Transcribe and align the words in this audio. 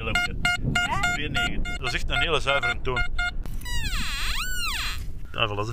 goeie. 0.00 0.38
Ja? 0.72 1.56
2,9. 1.58 1.60
Dat 1.78 1.86
is 1.88 1.94
echt 1.94 2.08
een 2.10 2.18
hele 2.20 2.40
zuivere 2.40 2.76
toon. 2.82 3.08
Ja, 5.32 5.48
voilà. 5.48 5.68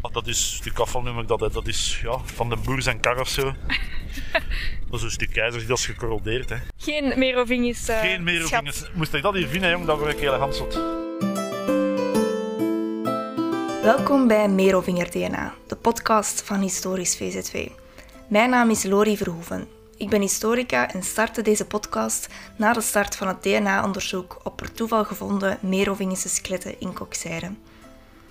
Ah, 0.00 0.12
Dat 0.12 0.26
is 0.26 0.38
een 0.38 0.56
stuk 0.56 0.78
afval 0.78 1.02
noem 1.02 1.18
ik 1.18 1.28
dat. 1.28 1.40
hè. 1.40 1.50
Dat 1.50 1.66
is 1.66 2.00
ja, 2.02 2.18
van 2.24 2.48
de 2.48 2.56
boer 2.56 2.82
zijn 2.82 3.00
kar 3.00 3.20
of 3.20 3.28
zo. 3.28 3.42
Dat 4.90 4.98
is 4.98 5.02
een 5.02 5.10
stuk 5.10 5.36
ijzer, 5.36 5.66
dat 5.66 5.78
is 5.78 5.86
gecorrodeerd. 5.86 6.48
Hè. 6.48 6.56
Geen 6.78 7.18
Merovingis. 7.18 7.88
eh, 7.88 8.00
Geen 8.00 8.10
schat. 8.10 8.20
merovingers. 8.24 8.84
Moest 8.94 9.14
ik 9.14 9.22
dat 9.22 9.34
hier 9.34 9.46
vinden, 9.48 9.70
jong, 9.70 9.84
dan 9.86 9.98
word 9.98 10.12
ik 10.12 10.18
heel 10.18 10.52
zot. 10.52 10.74
Welkom 13.82 14.26
bij 14.28 14.48
Merovinger 14.48 15.10
DNA, 15.10 15.54
de 15.66 15.76
podcast 15.76 16.42
van 16.42 16.60
Historisch 16.60 17.16
VZW. 17.16 17.56
Mijn 18.28 18.50
naam 18.50 18.70
is 18.70 18.82
Lori 18.84 19.16
Verhoeven. 19.16 19.68
Ik 19.98 20.08
ben 20.08 20.20
historica 20.20 20.92
en 20.92 21.02
startte 21.02 21.42
deze 21.42 21.66
podcast 21.66 22.28
na 22.56 22.72
de 22.72 22.80
start 22.80 23.16
van 23.16 23.28
het 23.28 23.42
DNA-onderzoek 23.42 24.40
op 24.44 24.56
per 24.56 24.72
toeval 24.72 25.04
gevonden 25.04 25.58
Merovingische 25.60 26.28
skeletten 26.28 26.80
in 26.80 26.92
Kokzijde. 26.92 27.50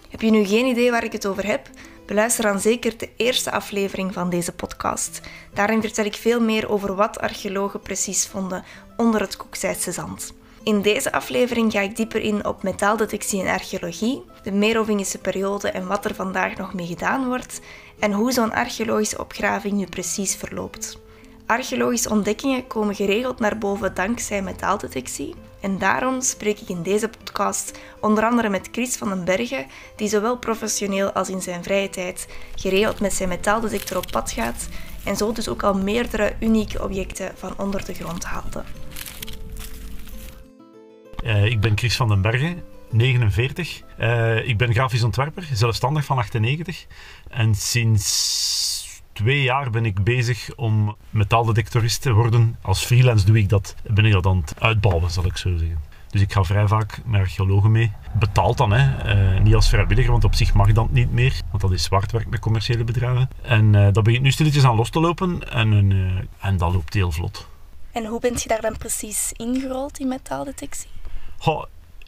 Heb 0.09 0.21
je 0.21 0.31
nu 0.31 0.45
geen 0.45 0.65
idee 0.65 0.91
waar 0.91 1.03
ik 1.03 1.11
het 1.11 1.25
over 1.25 1.45
heb? 1.45 1.69
Beluister 2.05 2.43
dan 2.43 2.59
zeker 2.59 2.97
de 2.97 3.09
eerste 3.17 3.51
aflevering 3.51 4.13
van 4.13 4.29
deze 4.29 4.51
podcast. 4.51 5.21
Daarin 5.53 5.81
vertel 5.81 6.05
ik 6.05 6.13
veel 6.13 6.41
meer 6.41 6.69
over 6.69 6.95
wat 6.95 7.19
archeologen 7.19 7.79
precies 7.79 8.27
vonden 8.27 8.63
onder 8.97 9.21
het 9.21 9.37
Kokzijdse 9.37 9.91
zand. 9.91 10.33
In 10.63 10.81
deze 10.81 11.11
aflevering 11.11 11.71
ga 11.71 11.79
ik 11.79 11.95
dieper 11.95 12.21
in 12.21 12.45
op 12.45 12.63
metaaldetectie 12.63 13.41
en 13.41 13.53
archeologie, 13.53 14.23
de 14.43 14.51
Merovingische 14.51 15.17
periode 15.17 15.69
en 15.69 15.87
wat 15.87 16.05
er 16.05 16.15
vandaag 16.15 16.57
nog 16.57 16.73
mee 16.73 16.87
gedaan 16.87 17.27
wordt, 17.27 17.59
en 17.99 18.11
hoe 18.11 18.31
zo'n 18.31 18.53
archeologische 18.53 19.19
opgraving 19.19 19.73
nu 19.73 19.85
precies 19.85 20.35
verloopt. 20.35 21.03
Archeologische 21.45 22.09
ontdekkingen 22.09 22.67
komen 22.67 22.95
geregeld 22.95 23.39
naar 23.39 23.57
boven 23.57 23.93
dankzij 23.93 24.41
metaaldetectie. 24.41 25.35
En 25.61 25.77
daarom 25.77 26.21
spreek 26.21 26.59
ik 26.59 26.69
in 26.69 26.83
deze 26.83 27.09
podcast 27.09 27.79
onder 28.01 28.23
andere 28.23 28.49
met 28.49 28.69
Chris 28.71 28.95
van 28.95 29.09
den 29.09 29.25
Bergen, 29.25 29.65
die 29.95 30.07
zowel 30.07 30.37
professioneel 30.37 31.11
als 31.11 31.29
in 31.29 31.41
zijn 31.41 31.63
vrije 31.63 31.89
tijd 31.89 32.27
geregeld 32.55 32.99
met 32.99 33.13
zijn 33.13 33.29
metaaldetector 33.29 33.97
op 33.97 34.11
pad 34.11 34.31
gaat 34.31 34.69
en 35.03 35.15
zo 35.15 35.31
dus 35.31 35.47
ook 35.49 35.63
al 35.63 35.73
meerdere 35.73 36.35
unieke 36.39 36.83
objecten 36.83 37.31
van 37.35 37.53
onder 37.57 37.85
de 37.85 37.93
grond 37.93 38.23
haalde. 38.23 38.63
Eh, 41.23 41.45
ik 41.45 41.59
ben 41.59 41.77
Chris 41.77 41.95
van 41.95 42.07
den 42.07 42.21
Bergen, 42.21 42.63
49. 42.89 43.81
Eh, 43.97 44.47
ik 44.47 44.57
ben 44.57 44.73
grafisch 44.73 45.03
ontwerper, 45.03 45.47
zelfstandig 45.53 46.05
van 46.05 46.17
98. 46.17 46.85
En 47.29 47.55
sinds 47.55 48.74
twee 49.15 49.41
jaar 49.41 49.69
ben 49.69 49.85
ik 49.85 50.03
bezig 50.03 50.55
om 50.55 50.95
metaaldetectorist 51.09 52.01
te 52.01 52.11
worden. 52.11 52.57
Als 52.61 52.85
freelance 52.85 53.25
doe 53.25 53.37
ik 53.37 53.49
dat, 53.49 53.75
ben 53.87 54.05
ik 54.05 54.11
dat 54.11 54.25
aan 54.25 54.37
het 54.37 54.55
uitbouwen, 54.59 55.11
zal 55.11 55.25
ik 55.25 55.37
zo 55.37 55.57
zeggen. 55.57 55.79
Dus 56.09 56.21
ik 56.21 56.33
ga 56.33 56.43
vrij 56.43 56.67
vaak 56.67 57.01
met 57.05 57.21
archeologen 57.21 57.71
mee. 57.71 57.91
Betaald 58.19 58.57
dan, 58.57 58.71
hè. 58.71 59.03
Eh, 59.03 59.41
niet 59.41 59.55
als 59.55 59.69
vrijwilliger, 59.69 60.11
want 60.11 60.23
op 60.23 60.35
zich 60.35 60.53
mag 60.53 60.71
dat 60.71 60.91
niet 60.91 61.11
meer. 61.11 61.41
Want 61.49 61.61
dat 61.61 61.71
is 61.71 61.83
zwart 61.83 62.11
werk 62.11 62.29
met 62.29 62.39
commerciële 62.39 62.83
bedrijven. 62.83 63.29
En 63.41 63.75
eh, 63.75 63.93
dat 63.93 64.03
begint 64.03 64.23
nu 64.23 64.31
stilletjes 64.31 64.63
aan 64.63 64.75
los 64.75 64.89
te 64.89 64.99
lopen. 64.99 65.51
En, 65.51 65.91
eh, 65.91 66.47
en 66.47 66.57
dat 66.57 66.73
loopt 66.73 66.93
heel 66.93 67.11
vlot. 67.11 67.47
En 67.91 68.05
hoe 68.05 68.19
bent 68.19 68.41
je 68.41 68.47
daar 68.47 68.61
dan 68.61 68.77
precies 68.77 69.31
ingerold 69.35 69.99
in 69.99 70.07
metaaldetectie? 70.07 70.89
Goh, 71.37 71.65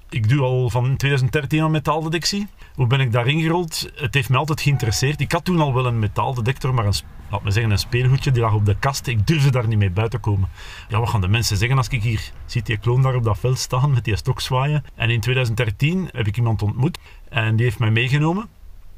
ik 0.09 0.29
doe 0.29 0.41
al 0.41 0.69
van 0.69 0.97
2013 0.97 1.61
aan 1.61 1.71
metaaldetectie. 1.71 2.47
Hoe 2.77 2.87
ben 2.87 2.99
ik 2.99 3.11
daarin 3.11 3.41
gerold? 3.41 3.89
Het 3.95 4.13
heeft 4.13 4.29
me 4.29 4.37
altijd 4.37 4.61
geïnteresseerd. 4.61 5.21
Ik 5.21 5.31
had 5.31 5.45
toen 5.45 5.59
al 5.59 5.73
wel 5.73 5.85
een 5.85 5.99
metaaldetector, 5.99 6.73
maar 6.73 6.85
een, 6.85 6.93
laat 7.29 7.43
me 7.43 7.51
zeggen, 7.51 7.71
een 7.71 7.77
speelgoedje 7.77 8.31
die 8.31 8.41
lag 8.41 8.53
op 8.53 8.65
de 8.65 8.75
kast. 8.79 9.07
Ik 9.07 9.27
durfde 9.27 9.51
daar 9.51 9.67
niet 9.67 9.77
mee 9.77 9.89
buiten 9.89 10.19
komen. 10.19 10.49
Ja, 10.89 10.99
wat 10.99 11.09
gaan 11.09 11.21
de 11.21 11.27
mensen 11.27 11.57
zeggen 11.57 11.77
als 11.77 11.87
ik 11.87 12.03
hier 12.03 12.31
zie 12.45 12.61
die 12.61 12.77
kloon 12.77 13.01
daar 13.01 13.15
op 13.15 13.23
dat 13.23 13.39
veld 13.39 13.59
staan 13.59 13.93
met 13.93 14.03
die 14.03 14.15
stok 14.15 14.41
zwaaien? 14.41 14.83
En 14.95 15.09
in 15.09 15.19
2013 15.19 16.09
heb 16.11 16.27
ik 16.27 16.37
iemand 16.37 16.61
ontmoet 16.61 16.99
en 17.29 17.55
die 17.55 17.65
heeft 17.65 17.79
mij 17.79 17.91
meegenomen. 17.91 18.47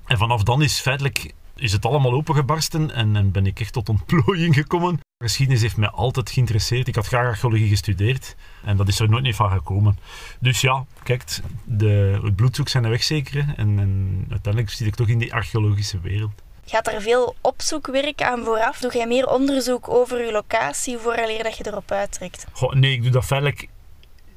En 0.05 0.17
vanaf 0.17 0.43
dan 0.43 0.61
is 0.61 0.79
feitelijk 0.79 1.33
is 1.55 1.71
het 1.71 1.85
allemaal 1.85 2.13
opengebarsten 2.13 2.91
en, 2.91 3.15
en 3.15 3.31
ben 3.31 3.45
ik 3.45 3.59
echt 3.59 3.73
tot 3.73 3.89
ontplooiing 3.89 4.55
gekomen. 4.55 4.99
Geschiedenis 5.23 5.61
heeft 5.61 5.77
mij 5.77 5.89
altijd 5.89 6.29
geïnteresseerd. 6.31 6.87
Ik 6.87 6.95
had 6.95 7.07
graag 7.07 7.25
archeologie 7.25 7.67
gestudeerd 7.67 8.35
en 8.63 8.77
dat 8.77 8.87
is 8.87 8.99
er 8.99 9.09
nooit 9.09 9.23
meer 9.23 9.33
van 9.33 9.49
gekomen. 9.49 9.99
Dus 10.39 10.61
ja, 10.61 10.85
kijk, 11.03 11.23
de, 11.63 12.19
het 12.23 12.35
bloedzoek 12.35 12.69
zijn 12.69 12.83
de 12.83 12.89
weg 12.89 13.03
zeker. 13.03 13.45
hè. 13.45 13.53
En, 13.53 13.79
en 13.79 14.25
uiteindelijk 14.29 14.73
zit 14.73 14.87
ik 14.87 14.95
toch 14.95 15.07
in 15.07 15.17
die 15.17 15.33
archeologische 15.33 15.99
wereld. 15.99 16.31
Gaat 16.65 16.87
er 16.93 17.01
veel 17.01 17.35
opzoekwerk 17.41 18.21
aan 18.21 18.43
vooraf? 18.43 18.79
Doe 18.79 18.91
jij 18.93 19.07
meer 19.07 19.27
onderzoek 19.27 19.89
over 19.89 20.25
je 20.25 20.31
locatie 20.31 20.97
vooraleer 20.97 21.43
dat 21.43 21.57
je 21.57 21.67
erop 21.67 21.91
uittrekt? 21.91 22.47
Goh, 22.51 22.73
nee, 22.73 22.93
ik 22.93 23.01
doe 23.01 23.11
dat 23.11 23.25
feitelijk 23.25 23.67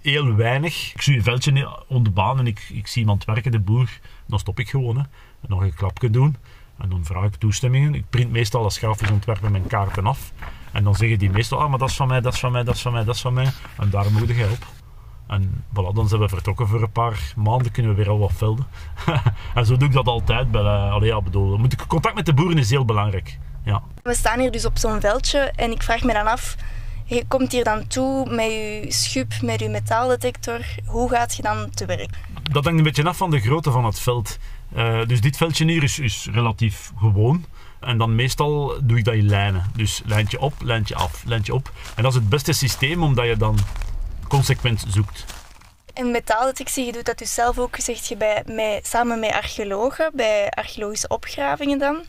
heel 0.00 0.34
weinig. 0.34 0.94
Ik 0.94 1.02
zie 1.02 1.16
een 1.16 1.22
veldje 1.22 1.78
op 1.88 2.04
de 2.04 2.10
baan 2.10 2.38
en 2.38 2.46
ik, 2.46 2.66
ik 2.72 2.86
zie 2.86 3.00
iemand 3.00 3.24
werken, 3.24 3.52
de 3.52 3.60
boer. 3.60 3.88
Dan 4.26 4.38
stop 4.38 4.58
ik 4.58 4.68
gewoon. 4.68 4.96
Hè. 4.96 5.02
En 5.02 5.48
nog 5.48 5.60
een 5.60 5.74
klapje 5.74 6.10
doen. 6.10 6.36
En 6.78 6.88
dan 6.88 7.04
vraag 7.04 7.24
ik 7.24 7.34
toestemmingen. 7.34 7.94
Ik 7.94 8.04
print 8.10 8.30
meestal 8.30 8.64
als 8.64 8.78
grafisch 8.78 9.10
ontwerper 9.10 9.50
mijn 9.50 9.66
kaarten 9.66 10.06
af. 10.06 10.32
En 10.72 10.84
dan 10.84 10.94
zeggen 10.94 11.18
die 11.18 11.30
meestal, 11.30 11.60
ah, 11.60 11.70
maar 11.70 11.78
dat 11.78 11.88
is 11.88 11.96
van 11.96 12.08
mij, 12.08 12.20
dat 12.20 12.34
is 12.34 12.40
van 12.40 12.52
mij, 12.52 12.64
dat 12.64 12.74
is 12.74 12.82
van 12.82 12.92
mij, 12.92 13.04
dat 13.04 13.14
is 13.14 13.20
van 13.20 13.32
mij. 13.32 13.50
En 13.78 13.90
daar 13.90 14.12
moet 14.12 14.28
jij 14.28 14.48
op. 14.48 14.66
En 15.26 15.64
voilà, 15.70 15.94
dan 15.94 16.08
zijn 16.08 16.20
we 16.20 16.28
vertrokken 16.28 16.68
voor 16.68 16.82
een 16.82 16.92
paar 16.92 17.32
maanden, 17.36 17.72
kunnen 17.72 17.90
we 17.90 17.96
weer 17.96 18.10
al 18.10 18.18
wat 18.18 18.32
velden. 18.34 18.66
en 19.54 19.66
zo 19.66 19.76
doe 19.76 19.88
ik 19.88 19.94
dat 19.94 20.06
altijd. 20.06 20.50
Bij, 20.50 20.62
uh, 20.62 20.92
allee, 20.92 21.08
ja, 21.08 21.20
bedoel, 21.20 21.58
moet 21.58 21.72
ik, 21.72 21.84
contact 21.86 22.14
met 22.14 22.26
de 22.26 22.34
boeren 22.34 22.58
is 22.58 22.70
heel 22.70 22.84
belangrijk. 22.84 23.38
Ja. 23.64 23.82
We 24.02 24.14
staan 24.14 24.40
hier 24.40 24.50
dus 24.50 24.64
op 24.64 24.78
zo'n 24.78 25.00
veldje 25.00 25.38
en 25.38 25.70
ik 25.70 25.82
vraag 25.82 26.02
me 26.02 26.12
dan 26.12 26.26
af, 26.26 26.56
je 27.04 27.24
komt 27.28 27.52
hier 27.52 27.64
dan 27.64 27.86
toe 27.86 28.30
met 28.30 28.50
je 28.50 28.84
schub, 28.88 29.32
met 29.42 29.60
je 29.60 29.68
metaaldetector. 29.68 30.60
Hoe 30.86 31.08
gaat 31.08 31.34
je 31.34 31.42
dan 31.42 31.70
te 31.70 31.86
werk? 31.86 32.10
Dat 32.42 32.64
hangt 32.64 32.78
een 32.78 32.84
beetje 32.84 33.04
af 33.04 33.16
van 33.16 33.30
de 33.30 33.40
grootte 33.40 33.70
van 33.70 33.84
het 33.84 33.98
veld. 33.98 34.38
Uh, 34.76 35.06
dus 35.06 35.20
dit 35.20 35.36
veldje 35.36 35.64
hier 35.64 35.82
is, 35.82 35.98
is 35.98 36.28
relatief 36.32 36.92
gewoon. 36.98 37.44
En 37.82 37.98
dan 37.98 38.14
meestal 38.14 38.74
doe 38.82 38.98
ik 38.98 39.04
dat 39.04 39.14
in 39.14 39.28
lijnen. 39.28 39.70
Dus 39.76 40.02
lijntje 40.04 40.40
op, 40.40 40.54
lijntje 40.62 40.94
af, 40.94 41.22
lijntje 41.24 41.54
op. 41.54 41.72
En 41.94 42.02
dat 42.02 42.12
is 42.12 42.18
het 42.18 42.28
beste 42.28 42.52
systeem, 42.52 43.02
omdat 43.02 43.26
je 43.26 43.36
dan 43.36 43.58
consequent 44.28 44.84
zoekt. 44.88 45.24
En 45.92 46.10
metaaldetectie, 46.10 46.86
je 46.86 46.92
doet 46.92 47.04
dat 47.04 47.18
dus 47.18 47.34
zelf 47.34 47.58
ook, 47.58 47.76
zeg 47.76 48.08
je, 48.08 48.16
bij, 48.16 48.42
met, 48.46 48.86
samen 48.86 49.20
met 49.20 49.32
archeologen, 49.32 50.10
bij 50.14 50.50
archeologische 50.50 51.08
opgravingen 51.08 51.78
dan. 51.78 52.04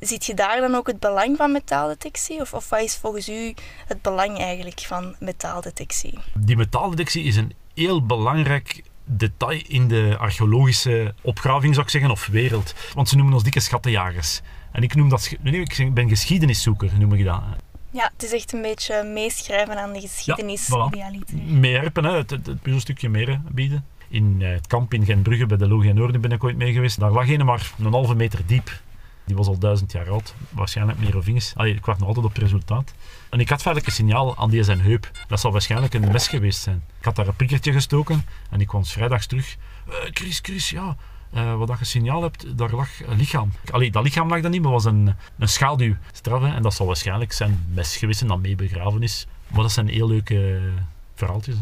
Ziet 0.00 0.24
je 0.24 0.34
daar 0.34 0.60
dan 0.60 0.74
ook 0.74 0.86
het 0.86 1.00
belang 1.00 1.36
van 1.36 1.52
metaaldetectie? 1.52 2.40
Of, 2.40 2.54
of 2.54 2.68
wat 2.68 2.80
is 2.80 2.96
volgens 2.96 3.28
u 3.28 3.54
het 3.86 4.02
belang 4.02 4.38
eigenlijk 4.38 4.80
van 4.80 5.16
metaaldetectie? 5.18 6.18
Die 6.34 6.56
metaaldetectie 6.56 7.24
is 7.24 7.36
een 7.36 7.52
heel 7.74 8.06
belangrijk 8.06 8.82
detail 9.06 9.62
in 9.66 9.88
de 9.88 10.16
archeologische 10.18 11.14
opgraving, 11.22 11.74
zou 11.74 11.86
ik 11.86 11.92
zeggen, 11.92 12.10
of 12.10 12.26
wereld. 12.26 12.74
Want 12.94 13.08
ze 13.08 13.16
noemen 13.16 13.34
ons 13.34 13.42
dikke 13.42 13.60
schattenjagers. 13.60 14.40
En 14.72 14.82
ik 14.82 14.94
noem 14.94 15.08
dat, 15.08 15.36
nee, 15.40 15.60
ik 15.60 15.94
ben 15.94 16.08
geschiedeniszoeker, 16.08 16.90
noem 16.98 17.12
ik 17.12 17.24
dat. 17.24 17.42
Ja, 17.90 18.10
het 18.12 18.22
is 18.22 18.32
echt 18.32 18.52
een 18.52 18.62
beetje 18.62 19.02
meeschrijven 19.04 19.78
aan 19.80 19.92
de 19.92 20.00
geschiedenis. 20.00 20.66
Ja, 20.66 20.90
voilà. 20.90 21.34
Meeherpen, 21.46 22.04
het, 22.04 22.30
het, 22.30 22.46
het 22.46 22.62
puzzelstukje 22.62 23.08
meer 23.08 23.40
bieden. 23.50 23.84
In 24.08 24.36
uh, 24.38 24.48
het 24.48 24.66
kamp 24.66 24.94
in 24.94 25.04
Gentbrugge 25.04 25.46
bij 25.46 25.56
de 25.56 25.68
Logia 25.68 25.92
Noorden 25.92 26.20
ben 26.20 26.32
ik 26.32 26.44
ooit 26.44 26.56
mee 26.56 26.72
geweest. 26.72 27.00
Daar 27.00 27.10
lag 27.10 27.28
een 27.28 27.44
maar 27.44 27.72
een 27.78 27.92
halve 27.92 28.14
meter 28.14 28.40
diep. 28.46 28.80
Die 29.26 29.36
was 29.36 29.46
al 29.46 29.58
duizend 29.58 29.92
jaar 29.92 30.10
oud. 30.10 30.34
Waarschijnlijk 30.50 30.98
Merovingisch. 30.98 31.52
Allee, 31.56 31.74
ik 31.74 31.84
wacht 31.84 31.98
nog 31.98 32.08
altijd 32.08 32.26
op 32.26 32.32
het 32.32 32.42
resultaat. 32.42 32.92
En 33.30 33.40
ik 33.40 33.48
had 33.48 33.62
feitelijk 33.62 33.86
een 33.86 34.04
signaal 34.04 34.36
aan 34.36 34.50
die 34.50 34.62
zijn 34.62 34.80
heup. 34.80 35.10
Dat 35.28 35.40
zal 35.40 35.52
waarschijnlijk 35.52 35.94
een 35.94 36.12
mes 36.12 36.28
geweest 36.28 36.62
zijn. 36.62 36.82
Ik 36.98 37.04
had 37.04 37.16
daar 37.16 37.26
een 37.26 37.36
prikkertje 37.36 37.72
gestoken 37.72 38.26
en 38.50 38.60
ik 38.60 38.66
kwam 38.66 38.84
vrijdags 38.84 39.26
terug. 39.26 39.56
Uh, 39.88 39.94
Chris, 40.10 40.38
Chris, 40.42 40.70
ja, 40.70 40.96
uh, 41.34 41.56
wat 41.56 41.68
dat 41.68 41.78
je 41.78 41.84
signaal 41.84 42.22
hebt, 42.22 42.58
daar 42.58 42.70
lag 42.70 42.88
een 43.06 43.16
lichaam. 43.16 43.52
Allee, 43.70 43.90
dat 43.90 44.02
lichaam 44.02 44.28
lag 44.28 44.40
dan 44.40 44.50
niet, 44.50 44.62
maar 44.62 44.72
was 44.72 44.84
een, 44.84 45.14
een 45.38 45.48
schaduwstraf. 45.48 46.40
Hè? 46.40 46.54
En 46.54 46.62
dat 46.62 46.74
zal 46.74 46.86
waarschijnlijk 46.86 47.32
zijn 47.32 47.66
mes 47.74 47.96
geweest 47.96 48.20
en 48.20 48.26
dat 48.26 48.38
mee 48.38 48.56
begraven 48.56 49.02
is. 49.02 49.26
Maar 49.46 49.62
dat 49.62 49.72
zijn 49.72 49.88
heel 49.88 50.08
leuke 50.08 50.34
uh, 50.34 50.72
verhaaltjes. 51.14 51.56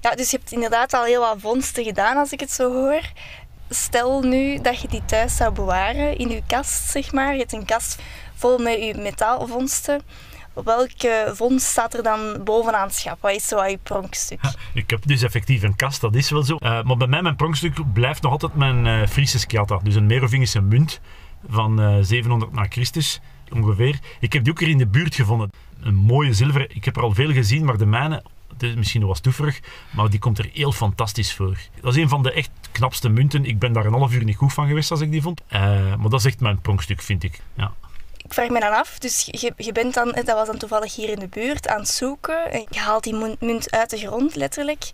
Ja, 0.00 0.14
dus 0.14 0.30
je 0.30 0.36
hebt 0.36 0.52
inderdaad 0.52 0.92
al 0.92 1.04
heel 1.04 1.20
wat 1.20 1.36
vondsten 1.38 1.84
gedaan, 1.84 2.16
als 2.16 2.32
ik 2.32 2.40
het 2.40 2.50
zo 2.50 2.72
hoor. 2.72 3.00
Stel 3.74 4.22
nu 4.22 4.60
dat 4.60 4.80
je 4.80 4.88
die 4.88 5.04
thuis 5.04 5.36
zou 5.36 5.52
bewaren 5.52 6.18
in 6.18 6.28
je 6.28 6.42
kast, 6.46 6.90
zeg 6.90 7.12
maar. 7.12 7.32
Je 7.32 7.38
hebt 7.38 7.52
een 7.52 7.64
kast 7.64 8.02
vol 8.34 8.58
met 8.58 8.84
je 8.84 8.94
metaalvondsten. 8.96 10.02
Welke 10.64 11.32
vondst 11.34 11.66
staat 11.66 11.94
er 11.94 12.02
dan 12.02 12.44
bovenaan 12.44 12.86
het 12.86 12.94
schap? 12.94 13.20
Wat 13.20 13.34
is 13.34 13.48
zo 13.48 13.64
je 13.64 13.78
pronkstuk? 13.82 14.40
Ik 14.74 14.90
heb 14.90 15.06
dus 15.06 15.22
effectief 15.22 15.62
een 15.62 15.76
kast, 15.76 16.00
dat 16.00 16.14
is 16.14 16.30
wel 16.30 16.42
zo. 16.42 16.56
Uh, 16.60 16.82
maar 16.82 16.96
bij 16.96 17.06
mij, 17.06 17.22
mijn 17.22 17.36
pronkstuk 17.36 17.92
blijft 17.92 18.22
nog 18.22 18.32
altijd 18.32 18.54
mijn 18.54 18.86
uh, 18.86 19.06
Friese 19.06 19.38
skjata. 19.38 19.80
Dus 19.82 19.94
een 19.94 20.06
Merovingische 20.06 20.60
munt 20.60 21.00
van 21.48 21.80
uh, 21.80 21.96
700 22.00 22.52
na 22.52 22.66
Christus, 22.68 23.20
ongeveer. 23.52 23.98
Ik 24.20 24.32
heb 24.32 24.44
die 24.44 24.52
ook 24.52 24.60
hier 24.60 24.68
in 24.68 24.78
de 24.78 24.86
buurt 24.86 25.14
gevonden. 25.14 25.50
Een 25.80 25.94
mooie 25.94 26.32
zilveren. 26.32 26.74
Ik 26.74 26.84
heb 26.84 26.96
er 26.96 27.02
al 27.02 27.14
veel 27.14 27.32
gezien, 27.32 27.64
maar 27.64 27.78
de 27.78 27.86
mijne, 27.86 28.22
is 28.62 28.74
misschien 28.74 29.00
nog 29.00 29.08
wat 29.08 29.18
stoeverig, 29.18 29.60
maar 29.90 30.10
die 30.10 30.18
komt 30.18 30.38
er 30.38 30.50
heel 30.52 30.72
fantastisch 30.72 31.34
voor. 31.34 31.58
Dat 31.80 31.96
is 31.96 32.02
een 32.02 32.08
van 32.08 32.22
de 32.22 32.32
echt 32.32 32.50
knapste 32.72 33.08
munten. 33.08 33.44
Ik 33.44 33.58
ben 33.58 33.72
daar 33.72 33.86
een 33.86 33.92
half 33.92 34.12
uur 34.12 34.24
niet 34.24 34.36
goed 34.36 34.52
van 34.52 34.66
geweest 34.66 34.90
als 34.90 35.00
ik 35.00 35.10
die 35.10 35.22
vond. 35.22 35.40
Uh, 35.48 35.60
maar 35.96 36.08
dat 36.08 36.20
is 36.20 36.26
echt 36.26 36.40
mijn 36.40 36.60
pronkstuk, 36.60 37.02
vind 37.02 37.22
ik. 37.22 37.40
Ja. 37.54 37.72
ik 38.24 38.34
vraag 38.34 38.48
me 38.48 38.60
dan 38.60 38.72
af, 38.72 38.98
dus 38.98 39.28
je, 39.30 39.52
je 39.56 39.72
bent 39.72 39.94
dan, 39.94 40.12
dat 40.12 40.26
was 40.26 40.46
dan 40.46 40.58
toevallig 40.58 40.94
hier 40.96 41.08
in 41.08 41.18
de 41.18 41.28
buurt, 41.28 41.68
aan 41.68 41.80
het 41.80 41.88
zoeken. 41.88 42.52
En 42.52 42.66
je 42.70 42.78
haalt 42.78 43.04
die 43.04 43.36
munt 43.40 43.70
uit 43.70 43.90
de 43.90 43.98
grond, 43.98 44.34
letterlijk. 44.34 44.90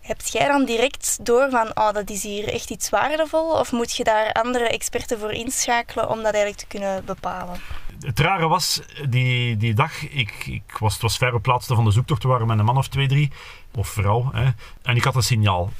Heb 0.00 0.20
jij 0.20 0.46
dan 0.46 0.64
direct 0.64 1.18
door 1.22 1.50
van, 1.50 1.70
oh, 1.74 1.92
dat 1.92 2.10
is 2.10 2.22
hier 2.22 2.48
echt 2.48 2.70
iets 2.70 2.90
waardevol? 2.90 3.50
Of 3.50 3.72
moet 3.72 3.96
je 3.96 4.04
daar 4.04 4.32
andere 4.32 4.68
experten 4.68 5.18
voor 5.18 5.32
inschakelen 5.32 6.08
om 6.08 6.16
dat 6.16 6.32
eigenlijk 6.32 6.56
te 6.56 6.66
kunnen 6.66 7.04
bepalen? 7.04 7.60
Het 8.02 8.20
rare 8.20 8.48
was, 8.48 8.82
die, 9.08 9.56
die 9.56 9.74
dag, 9.74 10.08
ik, 10.08 10.46
ik 10.46 10.76
was, 10.78 10.92
het 10.92 11.02
was 11.02 11.16
ver 11.16 11.34
op 11.34 11.42
plaatste 11.42 11.74
van 11.74 11.84
de 11.84 11.90
zoektocht, 11.90 12.22
we 12.22 12.28
waren 12.28 12.46
met 12.46 12.58
een 12.58 12.64
man 12.64 12.76
of 12.76 12.88
twee, 12.88 13.08
drie, 13.08 13.30
of 13.74 13.88
vrouw, 13.88 14.30
hè, 14.32 14.50
en 14.82 14.96
ik 14.96 15.04
had 15.04 15.16
een 15.16 15.22
signaal. 15.22 15.72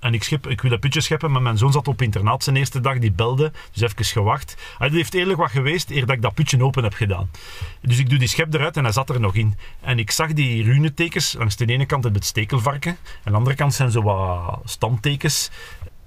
En 0.00 0.14
ik, 0.14 0.22
schep, 0.22 0.46
ik 0.46 0.60
wil 0.60 0.72
een 0.72 0.78
putje 0.78 1.00
scheppen, 1.00 1.30
maar 1.30 1.42
mijn 1.42 1.58
zoon 1.58 1.72
zat 1.72 1.88
op 1.88 2.02
internaat 2.02 2.44
zijn 2.44 2.56
eerste 2.56 2.80
dag. 2.80 2.98
Die 2.98 3.12
belde, 3.12 3.52
dus 3.72 3.82
even 3.82 4.04
gewacht. 4.04 4.56
Hij 4.78 4.88
heeft 4.88 5.14
eerlijk 5.14 5.38
wat 5.38 5.50
geweest 5.50 5.90
eer 5.90 6.06
dat 6.06 6.16
ik 6.16 6.22
dat 6.22 6.34
putje 6.34 6.62
open 6.62 6.82
heb 6.82 6.94
gedaan. 6.94 7.30
Dus 7.80 7.98
ik 7.98 8.08
doe 8.08 8.18
die 8.18 8.28
schep 8.28 8.54
eruit 8.54 8.76
en 8.76 8.82
hij 8.82 8.92
zat 8.92 9.10
er 9.10 9.20
nog 9.20 9.34
in. 9.34 9.56
En 9.80 9.98
ik 9.98 10.10
zag 10.10 10.32
die 10.32 10.62
runetekens. 10.62 11.34
Langs 11.38 11.56
de 11.56 11.66
ene 11.66 11.86
kant 11.86 12.04
het 12.04 12.24
stekelvarken. 12.24 12.90
En 12.90 12.98
aan 13.24 13.32
de 13.32 13.38
andere 13.38 13.56
kant 13.56 13.74
zijn 13.74 13.90
zo 13.90 14.02
wat 14.02 14.60
stamtekens. 14.64 15.50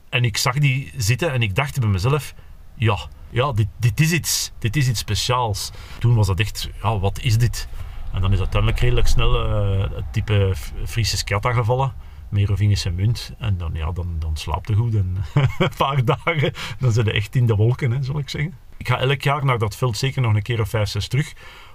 En 0.10 0.24
ik 0.24 0.38
zag 0.38 0.58
die 0.58 0.92
zitten 0.98 1.32
en 1.32 1.42
ik 1.42 1.56
dacht 1.56 1.80
bij 1.80 1.90
mezelf... 1.90 2.34
Ja, 2.76 2.98
ja 3.30 3.52
dit, 3.52 3.68
dit 3.78 4.00
is 4.00 4.12
iets. 4.12 4.52
Dit 4.60 4.76
is 4.76 4.88
iets 4.88 5.00
speciaals. 5.00 5.72
Toen 6.00 6.16
was 6.16 6.28
dat 6.28 6.40
echt... 6.40 6.70
Ja, 6.82 7.00
wat 7.00 7.20
is 7.20 7.38
dit? 7.38 7.68
En 8.14 8.22
dan 8.22 8.34
is 8.34 8.40
uiteindelijk 8.40 8.82
redelijk 8.82 9.08
snel 9.08 9.46
uh, 9.46 9.82
het 9.96 10.14
type 10.14 10.54
Friese 10.86 11.18
skata 11.18 11.52
gevallen 11.54 11.94
Merovingische 12.32 12.90
munt. 12.90 13.34
En 13.38 13.58
dan, 13.58 13.72
ja, 13.74 13.92
dan, 13.92 14.16
dan 14.20 14.38
slaapt 14.38 14.68
je 14.68 14.76
goed. 14.76 14.96
En 14.96 15.18
een 15.60 15.72
paar 15.78 16.06
dagen, 16.06 16.54
dan 16.80 16.92
zit 16.92 17.06
je 17.06 17.12
echt 17.12 17.36
in 17.36 17.46
de 17.46 17.56
wolken, 17.56 17.92
hè, 17.92 18.04
zal 18.04 18.20
ik 18.20 18.30
zeggen. 18.30 18.54
Ik 18.78 18.88
ga 18.88 19.00
elk 19.00 19.22
jaar 19.22 19.46
naar 19.46 19.58
dat 19.58 19.76
veld 19.76 19.98
zeker 19.98 20.22
nog 20.22 20.34
een 20.34 20.42
keer 20.42 20.62
of 20.62 20.70
vijf, 20.70 20.90
zes 20.90 21.08
terug. 21.08 21.34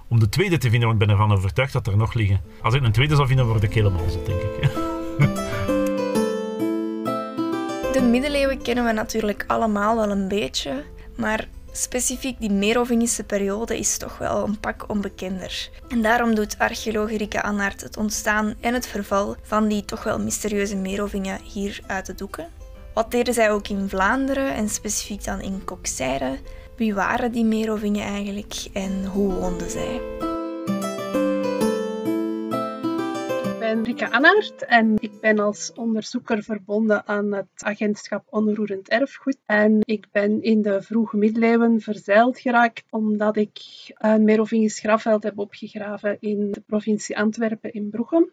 Om 0.08 0.18
de 0.18 0.28
tweede 0.28 0.58
te 0.58 0.70
vinden, 0.70 0.88
want 0.88 1.00
ik 1.00 1.06
ben 1.06 1.16
ervan 1.16 1.36
overtuigd 1.36 1.72
dat 1.72 1.86
er 1.86 1.96
nog 1.96 2.14
liggen. 2.14 2.40
Als 2.62 2.74
ik 2.74 2.82
een 2.82 2.92
tweede 2.92 3.14
zou 3.14 3.26
vinden, 3.26 3.46
word 3.46 3.62
ik 3.62 3.74
helemaal 3.74 4.06
denk 4.26 4.40
ik. 4.42 4.70
De 7.96 8.02
middeleeuwen 8.02 8.62
kennen 8.62 8.84
we 8.84 8.92
natuurlijk 8.92 9.44
allemaal 9.46 9.96
wel 9.96 10.10
een 10.10 10.28
beetje. 10.28 10.84
Maar 11.14 11.48
Specifiek 11.72 12.40
die 12.40 12.50
Merovingische 12.50 13.24
periode 13.24 13.78
is 13.78 13.96
toch 13.96 14.18
wel 14.18 14.44
een 14.44 14.60
pak 14.60 14.84
onbekender. 14.88 15.70
En 15.88 16.02
daarom 16.02 16.34
doet 16.34 16.58
archeoloog 16.58 17.10
Rike 17.10 17.42
Annaert 17.42 17.80
het 17.80 17.96
ontstaan 17.96 18.54
en 18.60 18.74
het 18.74 18.86
verval 18.86 19.36
van 19.42 19.68
die 19.68 19.84
toch 19.84 20.02
wel 20.02 20.20
mysterieuze 20.20 20.76
Merovingen 20.76 21.40
hier 21.42 21.80
uit 21.86 22.06
de 22.06 22.14
doeken. 22.14 22.48
Wat 22.94 23.10
deden 23.10 23.34
zij 23.34 23.50
ook 23.50 23.68
in 23.68 23.88
Vlaanderen 23.88 24.54
en 24.54 24.68
specifiek 24.68 25.24
dan 25.24 25.40
in 25.40 25.64
Kokzijde? 25.64 26.38
Wie 26.76 26.94
waren 26.94 27.32
die 27.32 27.44
Merovingen 27.44 28.06
eigenlijk 28.06 28.66
en 28.72 29.04
hoe 29.04 29.32
woonden 29.32 29.70
zij? 29.70 30.00
Ben 33.76 33.84
Rika 33.84 34.08
Annaert 34.08 34.64
en 34.64 34.94
ik 34.98 35.20
ben 35.20 35.38
als 35.38 35.72
onderzoeker 35.72 36.42
verbonden 36.42 37.06
aan 37.06 37.32
het 37.32 37.46
agentschap 37.56 38.26
Onroerend 38.30 38.88
Erfgoed. 38.88 39.38
En 39.46 39.78
ik 39.80 40.06
ben 40.12 40.42
in 40.42 40.62
de 40.62 40.82
vroege 40.82 41.16
middeleeuwen 41.16 41.80
verzeild 41.80 42.38
geraakt 42.38 42.84
omdat 42.90 43.36
ik 43.36 43.58
een 43.94 44.24
Merovingisch 44.24 44.78
grafveld 44.78 45.22
heb 45.22 45.38
opgegraven 45.38 46.16
in 46.20 46.50
de 46.52 46.60
provincie 46.60 47.18
Antwerpen 47.18 47.72
in 47.72 47.90
Broegem. 47.90 48.32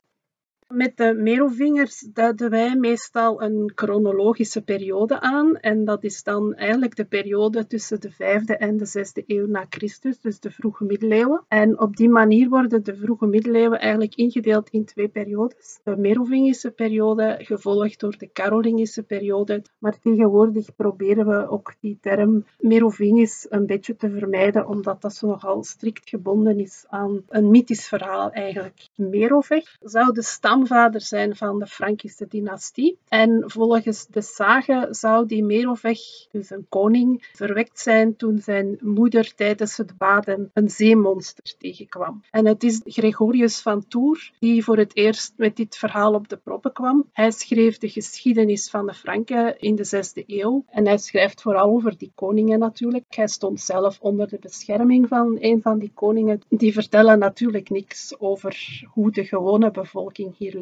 Met 0.74 0.98
de 0.98 1.14
Merovingers 1.14 2.00
duiden 2.00 2.50
wij 2.50 2.76
meestal 2.76 3.42
een 3.42 3.72
chronologische 3.76 4.62
periode 4.62 5.20
aan. 5.20 5.56
En 5.58 5.86
dat 5.86 6.04
is 6.04 6.24
dan 6.24 6.54
eigenlijk 6.54 6.96
de 6.96 7.06
periode 7.06 7.68
tussen 7.68 8.02
de 8.02 8.12
5e 8.12 8.58
en 8.58 8.78
de 8.78 8.88
6e 8.88 9.26
eeuw 9.26 9.48
na 9.48 9.66
Christus, 9.70 10.20
dus 10.20 10.40
de 10.40 10.52
vroege 10.52 10.84
middeleeuwen. 10.84 11.44
En 11.48 11.80
op 11.80 11.96
die 11.96 12.10
manier 12.10 12.50
worden 12.50 12.84
de 12.84 12.96
vroege 12.96 13.26
middeleeuwen 13.26 13.80
eigenlijk 13.80 14.16
ingedeeld 14.16 14.70
in 14.70 14.86
twee 14.86 15.08
periodes. 15.08 15.80
De 15.84 15.98
Merovingische 15.98 16.72
periode, 16.72 17.36
gevolgd 17.40 18.00
door 18.00 18.18
de 18.18 18.32
Carolingische 18.32 19.04
periode. 19.04 19.64
Maar 19.78 20.00
tegenwoordig 20.00 20.76
proberen 20.76 21.28
we 21.28 21.50
ook 21.50 21.74
die 21.80 21.98
term 22.02 22.46
Merovingisch 22.60 23.46
een 23.50 23.66
beetje 23.66 23.96
te 23.96 24.10
vermijden, 24.10 24.68
omdat 24.68 25.02
dat 25.02 25.14
zo 25.14 25.28
nogal 25.28 25.64
strikt 25.64 26.10
gebonden 26.10 26.60
is 26.60 26.86
aan 26.88 27.24
een 27.28 27.50
mythisch 27.50 27.88
verhaal 27.88 28.32
eigenlijk. 28.32 28.88
Merovech 28.96 29.78
zou 29.82 30.14
de 30.14 30.22
stam 30.22 30.62
stamvader 30.66 31.02
zijn 31.02 31.36
van 31.36 31.60
de 31.60 31.68
Frankische 31.68 32.28
dynastie. 32.28 32.98
En 33.08 33.44
volgens 33.46 34.08
de 34.08 34.22
sage 34.22 34.88
zou 34.90 35.26
die 35.26 35.44
Merovech, 35.44 36.28
dus 36.32 36.50
een 36.50 36.66
koning, 36.70 37.30
verwekt 37.34 37.80
zijn 37.80 38.16
toen 38.16 38.40
zijn 38.40 38.78
moeder 38.82 39.36
tijdens 39.36 39.78
het 39.78 39.98
baden 39.98 40.50
een 40.54 40.70
zeemonster 40.70 41.56
tegenkwam. 41.58 42.24
En 42.32 42.46
het 42.46 42.64
is 42.64 42.82
Gregorius 42.86 43.62
van 43.62 43.88
Tours 43.88 44.34
die 44.40 44.64
voor 44.64 44.78
het 44.78 44.96
eerst 44.96 45.34
met 45.38 45.56
dit 45.56 45.78
verhaal 45.78 46.14
op 46.14 46.30
de 46.30 46.38
proppen 46.38 46.74
kwam. 46.74 47.10
Hij 47.12 47.32
schreef 47.32 47.78
de 47.78 47.90
geschiedenis 47.90 48.70
van 48.70 48.86
de 48.86 48.94
Franken 48.94 49.60
in 49.60 49.76
de 49.76 49.86
6e 49.86 50.26
eeuw. 50.26 50.66
En 50.70 50.86
hij 50.86 50.98
schrijft 50.98 51.42
vooral 51.42 51.70
over 51.70 51.98
die 51.98 52.12
koningen 52.16 52.60
natuurlijk. 52.60 53.06
Hij 53.10 53.28
stond 53.28 53.62
zelf 53.62 54.00
onder 54.00 54.30
de 54.30 54.40
bescherming 54.40 55.08
van 55.08 55.38
een 55.40 55.62
van 55.62 55.80
die 55.80 55.92
koningen. 55.94 56.42
Die 56.50 56.74
vertellen 56.74 57.20
natuurlijk 57.20 57.70
niks 57.70 58.20
over 58.20 58.84
hoe 58.94 59.12
de 59.12 59.26
gewone 59.26 59.72
bevolking 59.72 60.38
hier 60.38 60.53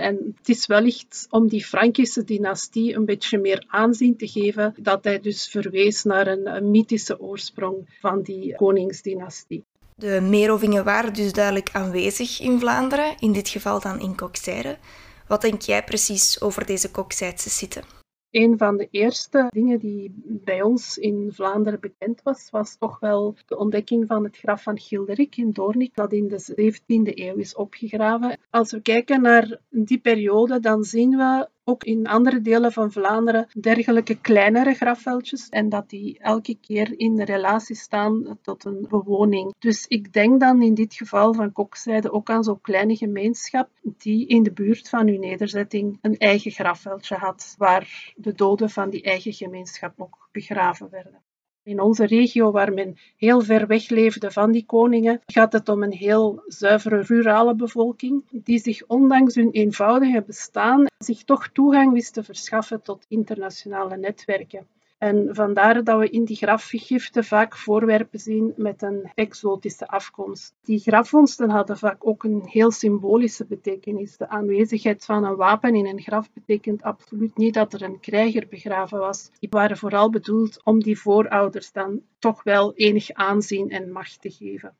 En 0.00 0.34
het 0.36 0.48
is 0.48 0.66
wellicht 0.66 1.26
om 1.30 1.48
die 1.48 1.64
Frankische 1.64 2.24
dynastie 2.24 2.94
een 2.94 3.04
beetje 3.04 3.38
meer 3.38 3.64
aanzien 3.68 4.16
te 4.16 4.28
geven, 4.28 4.74
dat 4.78 5.04
hij 5.04 5.20
dus 5.20 5.48
verwees 5.48 6.04
naar 6.04 6.26
een, 6.26 6.70
mythische 6.70 7.20
oorsprong 7.20 7.96
van 8.00 8.22
die 8.22 8.54
koningsdynastie. 8.56 9.64
De 9.94 10.20
Merovingen 10.20 10.84
waren 10.84 11.12
dus 11.12 11.32
duidelijk 11.32 11.68
aanwezig 11.72 12.40
in 12.40 12.58
Vlaanderen, 12.58 13.14
in 13.18 13.32
dit 13.32 13.48
geval 13.48 13.80
dan 13.80 14.00
in 14.00 14.16
Kokzijde. 14.16 14.78
Wat 15.26 15.40
denk 15.40 15.62
jij 15.62 15.84
precies 15.84 16.40
over 16.40 16.66
deze 16.66 16.90
Kokzijdse 16.90 17.50
site? 17.50 17.82
Een 18.30 18.58
van 18.58 18.76
de 18.76 18.88
eerste 18.90 19.46
dingen 19.48 19.78
die 19.78 20.14
bij 20.24 20.62
ons 20.62 20.98
in 20.98 21.28
Vlaanderen 21.32 21.80
bekend 21.80 22.22
was, 22.22 22.50
was 22.50 22.76
toch 22.76 23.00
wel 23.00 23.34
de 23.46 23.58
ontdekking 23.58 24.06
van 24.06 24.24
het 24.24 24.36
graf 24.36 24.62
van 24.62 24.78
Gilderik 24.78 25.36
in 25.36 25.50
Doornik, 25.50 25.94
dat 25.94 26.12
in 26.12 26.28
de 26.28 26.72
17e 26.72 27.14
eeuw 27.14 27.36
is 27.36 27.54
opgegraven. 27.54 28.38
Als 28.50 28.70
we 28.70 28.82
kijken 28.82 29.22
naar 29.22 29.60
die 29.70 29.98
periode, 29.98 30.60
dan 30.60 30.84
zien 30.84 31.10
we 31.10 31.48
ook 31.64 31.84
in 31.84 32.06
andere 32.06 32.40
delen 32.40 32.72
van 32.72 32.92
Vlaanderen 32.92 33.48
dergelijke 33.60 34.20
kleinere 34.20 34.74
grafveldjes 34.74 35.48
en 35.48 35.68
dat 35.68 35.88
die 35.88 36.18
elke 36.18 36.54
keer 36.60 36.98
in 36.98 37.22
relatie 37.22 37.76
staan 37.76 38.38
tot 38.42 38.64
een 38.64 38.86
bewoning. 38.88 39.54
Dus 39.58 39.86
ik 39.86 40.12
denk 40.12 40.40
dan 40.40 40.62
in 40.62 40.74
dit 40.74 40.94
geval 40.94 41.34
van 41.34 41.52
Kokzijde 41.52 42.12
ook 42.12 42.30
aan 42.30 42.44
zo'n 42.44 42.60
kleine 42.60 42.96
gemeenschap 42.96 43.68
die 43.82 44.26
in 44.26 44.42
de 44.42 44.52
buurt 44.52 44.88
van 44.88 45.08
uw 45.08 45.18
nederzetting 45.18 45.98
een 46.00 46.16
eigen 46.16 46.50
grafveldje 46.50 47.16
had, 47.16 47.54
waar 47.58 48.12
de 48.16 48.32
doden 48.32 48.70
van 48.70 48.90
die 48.90 49.02
eigen 49.02 49.32
gemeenschap 49.32 50.00
ook 50.00 50.28
begraven 50.32 50.90
werden. 50.90 51.22
In 51.62 51.80
onze 51.80 52.06
regio, 52.06 52.50
waar 52.50 52.72
men 52.72 52.96
heel 53.16 53.40
ver 53.40 53.66
weg 53.66 53.88
leefde 53.88 54.30
van 54.30 54.52
die 54.52 54.64
koningen, 54.66 55.20
gaat 55.26 55.52
het 55.52 55.68
om 55.68 55.82
een 55.82 55.92
heel 55.92 56.42
zuivere 56.46 57.00
rurale 57.02 57.54
bevolking, 57.54 58.24
die 58.30 58.58
zich 58.58 58.86
ondanks 58.86 59.34
hun 59.34 59.50
eenvoudige 59.50 60.22
bestaan 60.26 60.86
zich 60.98 61.24
toch 61.24 61.48
toegang 61.48 61.92
wist 61.92 62.12
te 62.14 62.24
verschaffen 62.24 62.82
tot 62.82 63.06
internationale 63.08 63.96
netwerken. 63.96 64.66
En 65.00 65.28
vandaar 65.32 65.84
dat 65.84 65.98
we 65.98 66.10
in 66.10 66.24
die 66.24 66.36
grafgiften 66.36 67.24
vaak 67.24 67.56
voorwerpen 67.56 68.18
zien 68.18 68.52
met 68.56 68.82
een 68.82 69.10
exotische 69.14 69.88
afkomst. 69.88 70.54
Die 70.62 70.78
grafvondsten 70.78 71.50
hadden 71.50 71.78
vaak 71.78 72.06
ook 72.06 72.24
een 72.24 72.42
heel 72.44 72.70
symbolische 72.70 73.44
betekenis. 73.44 74.16
De 74.16 74.28
aanwezigheid 74.28 75.04
van 75.04 75.24
een 75.24 75.36
wapen 75.36 75.74
in 75.74 75.86
een 75.86 76.00
graf 76.00 76.32
betekent 76.32 76.82
absoluut 76.82 77.36
niet 77.36 77.54
dat 77.54 77.72
er 77.72 77.82
een 77.82 78.00
krijger 78.00 78.46
begraven 78.48 78.98
was. 78.98 79.30
Die 79.38 79.48
waren 79.50 79.76
vooral 79.76 80.10
bedoeld 80.10 80.60
om 80.64 80.82
die 80.82 81.00
voorouders 81.00 81.72
dan 81.72 82.00
toch 82.18 82.42
wel 82.42 82.74
enig 82.74 83.12
aanzien 83.12 83.70
en 83.70 83.92
macht 83.92 84.20
te 84.20 84.30
geven. 84.30 84.76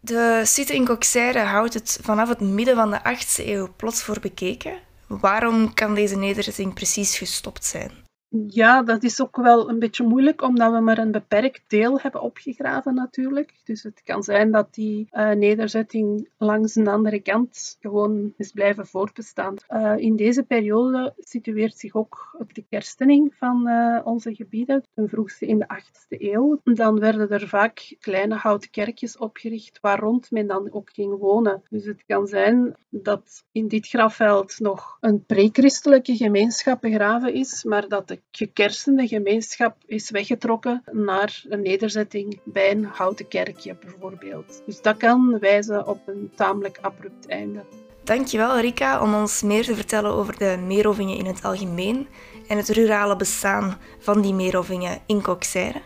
De 0.00 0.42
site 0.44 0.74
in 0.74 1.36
houdt 1.36 1.74
het 1.74 1.98
vanaf 2.02 2.28
het 2.28 2.40
midden 2.40 2.74
van 2.74 2.90
de 2.90 2.98
8e 2.98 3.46
eeuw 3.46 3.68
plots 3.76 4.02
voor 4.02 4.20
bekeken. 4.20 4.78
Waarom 5.06 5.74
kan 5.74 5.94
deze 5.94 6.16
nederzetting 6.16 6.74
precies 6.74 7.18
gestopt 7.18 7.64
zijn? 7.64 7.90
Ja, 8.46 8.82
dat 8.82 9.02
is 9.02 9.20
ook 9.20 9.36
wel 9.36 9.68
een 9.68 9.78
beetje 9.78 10.06
moeilijk, 10.06 10.42
omdat 10.42 10.72
we 10.72 10.80
maar 10.80 10.98
een 10.98 11.10
beperkt 11.10 11.62
deel 11.66 12.00
hebben 12.00 12.20
opgegraven 12.20 12.94
natuurlijk. 12.94 13.54
Dus 13.64 13.82
het 13.82 14.02
kan 14.04 14.22
zijn 14.22 14.50
dat 14.50 14.74
die 14.74 15.08
uh, 15.12 15.30
nederzetting 15.30 16.28
langs 16.38 16.74
een 16.74 16.88
andere 16.88 17.20
kant 17.20 17.76
gewoon 17.80 18.32
is 18.36 18.50
blijven 18.50 18.86
voortbestaan. 18.86 19.54
Uh, 19.68 19.96
in 19.96 20.16
deze 20.16 20.42
periode 20.42 21.14
situeert 21.18 21.78
zich 21.78 21.94
ook 21.94 22.44
de 22.52 22.64
kerstening 22.68 23.34
van 23.34 23.68
uh, 23.68 24.00
onze 24.04 24.34
gebieden, 24.34 24.84
ten 24.94 25.08
vroegste 25.08 25.46
in 25.46 25.58
de 25.58 25.66
8e 25.74 26.18
eeuw. 26.18 26.60
Dan 26.64 26.98
werden 26.98 27.28
er 27.28 27.48
vaak 27.48 27.96
kleine 28.00 28.34
houten 28.34 28.70
kerkjes 28.70 29.16
opgericht, 29.16 29.78
waar 29.80 29.98
rond 29.98 30.30
men 30.30 30.46
dan 30.46 30.72
ook 30.72 30.90
ging 30.92 31.18
wonen. 31.18 31.62
Dus 31.70 31.84
het 31.84 32.04
kan 32.06 32.26
zijn 32.26 32.76
dat 32.88 33.44
in 33.52 33.68
dit 33.68 33.88
grafveld 33.88 34.58
nog 34.58 34.96
een 35.00 35.24
pre-christelijke 35.24 36.16
gemeenschap 36.16 36.80
begraven 36.80 37.34
is, 37.34 37.64
maar 37.64 37.88
dat 37.88 38.08
de 38.08 38.22
gekersende 38.30 39.08
gemeenschap 39.08 39.76
is 39.86 40.10
weggetrokken 40.10 40.82
naar 40.92 41.44
een 41.48 41.62
nederzetting 41.62 42.40
bij 42.44 42.70
een 42.70 42.84
houten 42.84 43.28
kerkje 43.28 43.76
bijvoorbeeld. 43.80 44.62
Dus 44.66 44.82
dat 44.82 44.96
kan 44.96 45.38
wijzen 45.38 45.86
op 45.86 46.00
een 46.06 46.30
tamelijk 46.34 46.78
abrupt 46.80 47.26
einde. 47.26 47.64
Dankjewel 48.04 48.60
Rika 48.60 49.02
om 49.02 49.14
ons 49.14 49.42
meer 49.42 49.64
te 49.64 49.74
vertellen 49.74 50.10
over 50.10 50.38
de 50.38 50.58
Meerovingen 50.66 51.16
in 51.16 51.26
het 51.26 51.44
algemeen 51.44 52.08
en 52.48 52.56
het 52.56 52.68
rurale 52.68 53.16
bestaan 53.16 53.78
van 53.98 54.22
die 54.22 54.34
Meerovingen 54.34 54.98
in 55.06 55.22
Kokseire. 55.22 55.80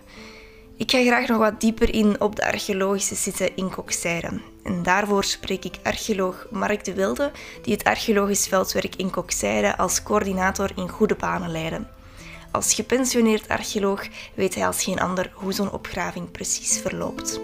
Ik 0.76 0.90
ga 0.90 1.02
graag 1.02 1.28
nog 1.28 1.38
wat 1.38 1.60
dieper 1.60 1.94
in 1.94 2.20
op 2.20 2.36
de 2.36 2.46
archeologische 2.46 3.16
site 3.16 3.52
in 3.54 3.70
Kokseire. 3.70 4.40
En 4.64 4.82
daarvoor 4.82 5.24
spreek 5.24 5.64
ik 5.64 5.78
archeoloog 5.82 6.46
Mark 6.50 6.84
de 6.84 6.94
Wilde, 6.94 7.30
die 7.62 7.72
het 7.72 7.84
archeologisch 7.84 8.48
veldwerk 8.48 8.96
in 8.96 9.10
Kokseire 9.10 9.76
als 9.76 10.02
coördinator 10.02 10.70
in 10.76 10.88
goede 10.88 11.14
banen 11.14 11.50
leidde. 11.50 11.86
Als 12.50 12.74
gepensioneerd 12.74 13.48
archeoloog 13.48 14.08
weet 14.34 14.54
hij 14.54 14.66
als 14.66 14.84
geen 14.84 15.00
ander 15.00 15.30
hoe 15.34 15.52
zo'n 15.52 15.72
opgraving 15.72 16.30
precies 16.30 16.80
verloopt. 16.80 17.40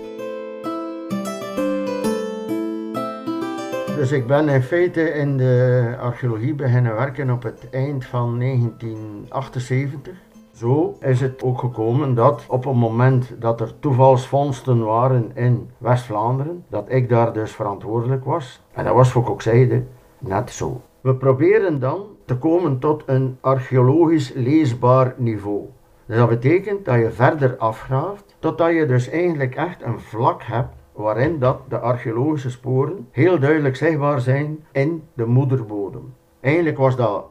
Dus 3.96 4.12
ik 4.12 4.26
ben 4.26 4.48
in 4.48 4.62
feite 4.62 5.02
in 5.02 5.36
de 5.36 5.96
archeologie 6.00 6.54
beginnen 6.54 6.94
werken 6.94 7.30
op 7.30 7.42
het 7.42 7.70
eind 7.70 8.04
van 8.04 8.38
1978. 8.38 10.12
Zo 10.54 10.96
is 11.00 11.20
het 11.20 11.42
ook 11.42 11.58
gekomen 11.58 12.14
dat 12.14 12.44
op 12.48 12.64
het 12.64 12.74
moment 12.74 13.34
dat 13.38 13.60
er 13.60 13.78
toevalsvondsten 13.78 14.84
waren 14.84 15.30
in 15.34 15.70
West-Vlaanderen, 15.78 16.64
dat 16.68 16.84
ik 16.88 17.08
daar 17.08 17.32
dus 17.32 17.52
verantwoordelijk 17.52 18.24
was. 18.24 18.60
En 18.72 18.84
dat 18.84 18.94
was 18.94 19.10
voor 19.10 19.22
Kokzijde 19.22 19.84
net 20.18 20.50
zo. 20.50 20.80
We 21.04 21.14
proberen 21.14 21.80
dan 21.80 22.06
te 22.24 22.36
komen 22.36 22.78
tot 22.78 23.02
een 23.06 23.38
archeologisch 23.40 24.32
leesbaar 24.32 25.14
niveau. 25.16 25.64
Dus 26.06 26.16
dat 26.16 26.28
betekent 26.28 26.84
dat 26.84 26.98
je 26.98 27.10
verder 27.10 27.56
afgraaft, 27.56 28.36
totdat 28.38 28.72
je 28.72 28.86
dus 28.86 29.08
eigenlijk 29.08 29.54
echt 29.54 29.82
een 29.82 30.00
vlak 30.00 30.42
hebt 30.42 30.74
waarin 30.92 31.38
dat 31.38 31.60
de 31.68 31.78
archeologische 31.78 32.50
sporen 32.50 33.08
heel 33.10 33.38
duidelijk 33.38 33.76
zichtbaar 33.76 34.20
zijn 34.20 34.64
in 34.72 35.02
de 35.14 35.26
moederbodem. 35.26 36.14
Eigenlijk 36.40 36.78
was 36.78 36.96
dat 36.96 37.24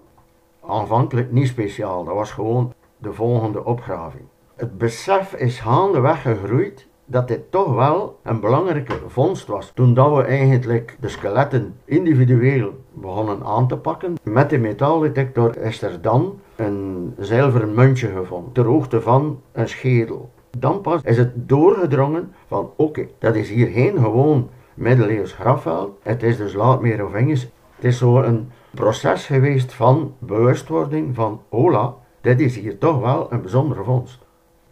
aanvankelijk 0.65 1.31
niet 1.31 1.47
speciaal, 1.47 2.03
dat 2.03 2.15
was 2.15 2.31
gewoon 2.31 2.73
de 2.97 3.13
volgende 3.13 3.65
opgraving. 3.65 4.23
Het 4.55 4.77
besef 4.77 5.33
is 5.33 5.59
gaandeweg 5.59 6.21
gegroeid 6.21 6.87
dat 7.05 7.27
dit 7.27 7.51
toch 7.51 7.75
wel 7.75 8.19
een 8.23 8.39
belangrijke 8.39 8.99
vondst 9.07 9.47
was. 9.47 9.71
Toen 9.73 9.93
dat 9.93 10.15
we 10.15 10.23
eigenlijk 10.23 10.97
de 10.99 11.07
skeletten 11.07 11.75
individueel 11.85 12.73
begonnen 12.93 13.43
aan 13.43 13.67
te 13.67 13.77
pakken, 13.77 14.15
met 14.23 14.49
de 14.49 14.57
metaaldetector 14.57 15.57
is 15.57 15.81
er 15.81 16.01
dan 16.01 16.39
een 16.55 17.13
zilveren 17.19 17.73
muntje 17.73 18.07
gevonden, 18.07 18.51
ter 18.51 18.65
hoogte 18.65 19.01
van 19.01 19.41
een 19.51 19.69
schedel. 19.69 20.31
Dan 20.57 20.81
pas 20.81 21.01
is 21.03 21.17
het 21.17 21.49
doorgedrongen 21.49 22.33
van 22.47 22.71
oké, 22.75 23.07
dat 23.19 23.35
is 23.35 23.49
hier 23.49 23.67
geen 23.67 23.97
gewoon 23.97 24.49
middeleeuws 24.73 25.31
grafveld. 25.31 25.97
Het 26.01 26.23
is 26.23 26.37
dus 26.37 26.53
laat 26.53 26.81
meer 26.81 27.05
of. 27.05 27.11
Het 27.75 27.85
is 27.85 27.97
zo 27.97 28.21
een 28.21 28.51
proces 28.73 29.25
geweest 29.25 29.73
van 29.73 30.13
bewustwording 30.19 31.15
van 31.15 31.41
hola, 31.49 31.95
dit 32.21 32.39
is 32.39 32.55
hier 32.55 32.77
toch 32.77 32.99
wel 32.99 33.27
een 33.31 33.41
bijzondere 33.41 33.83
vondst. 33.83 34.22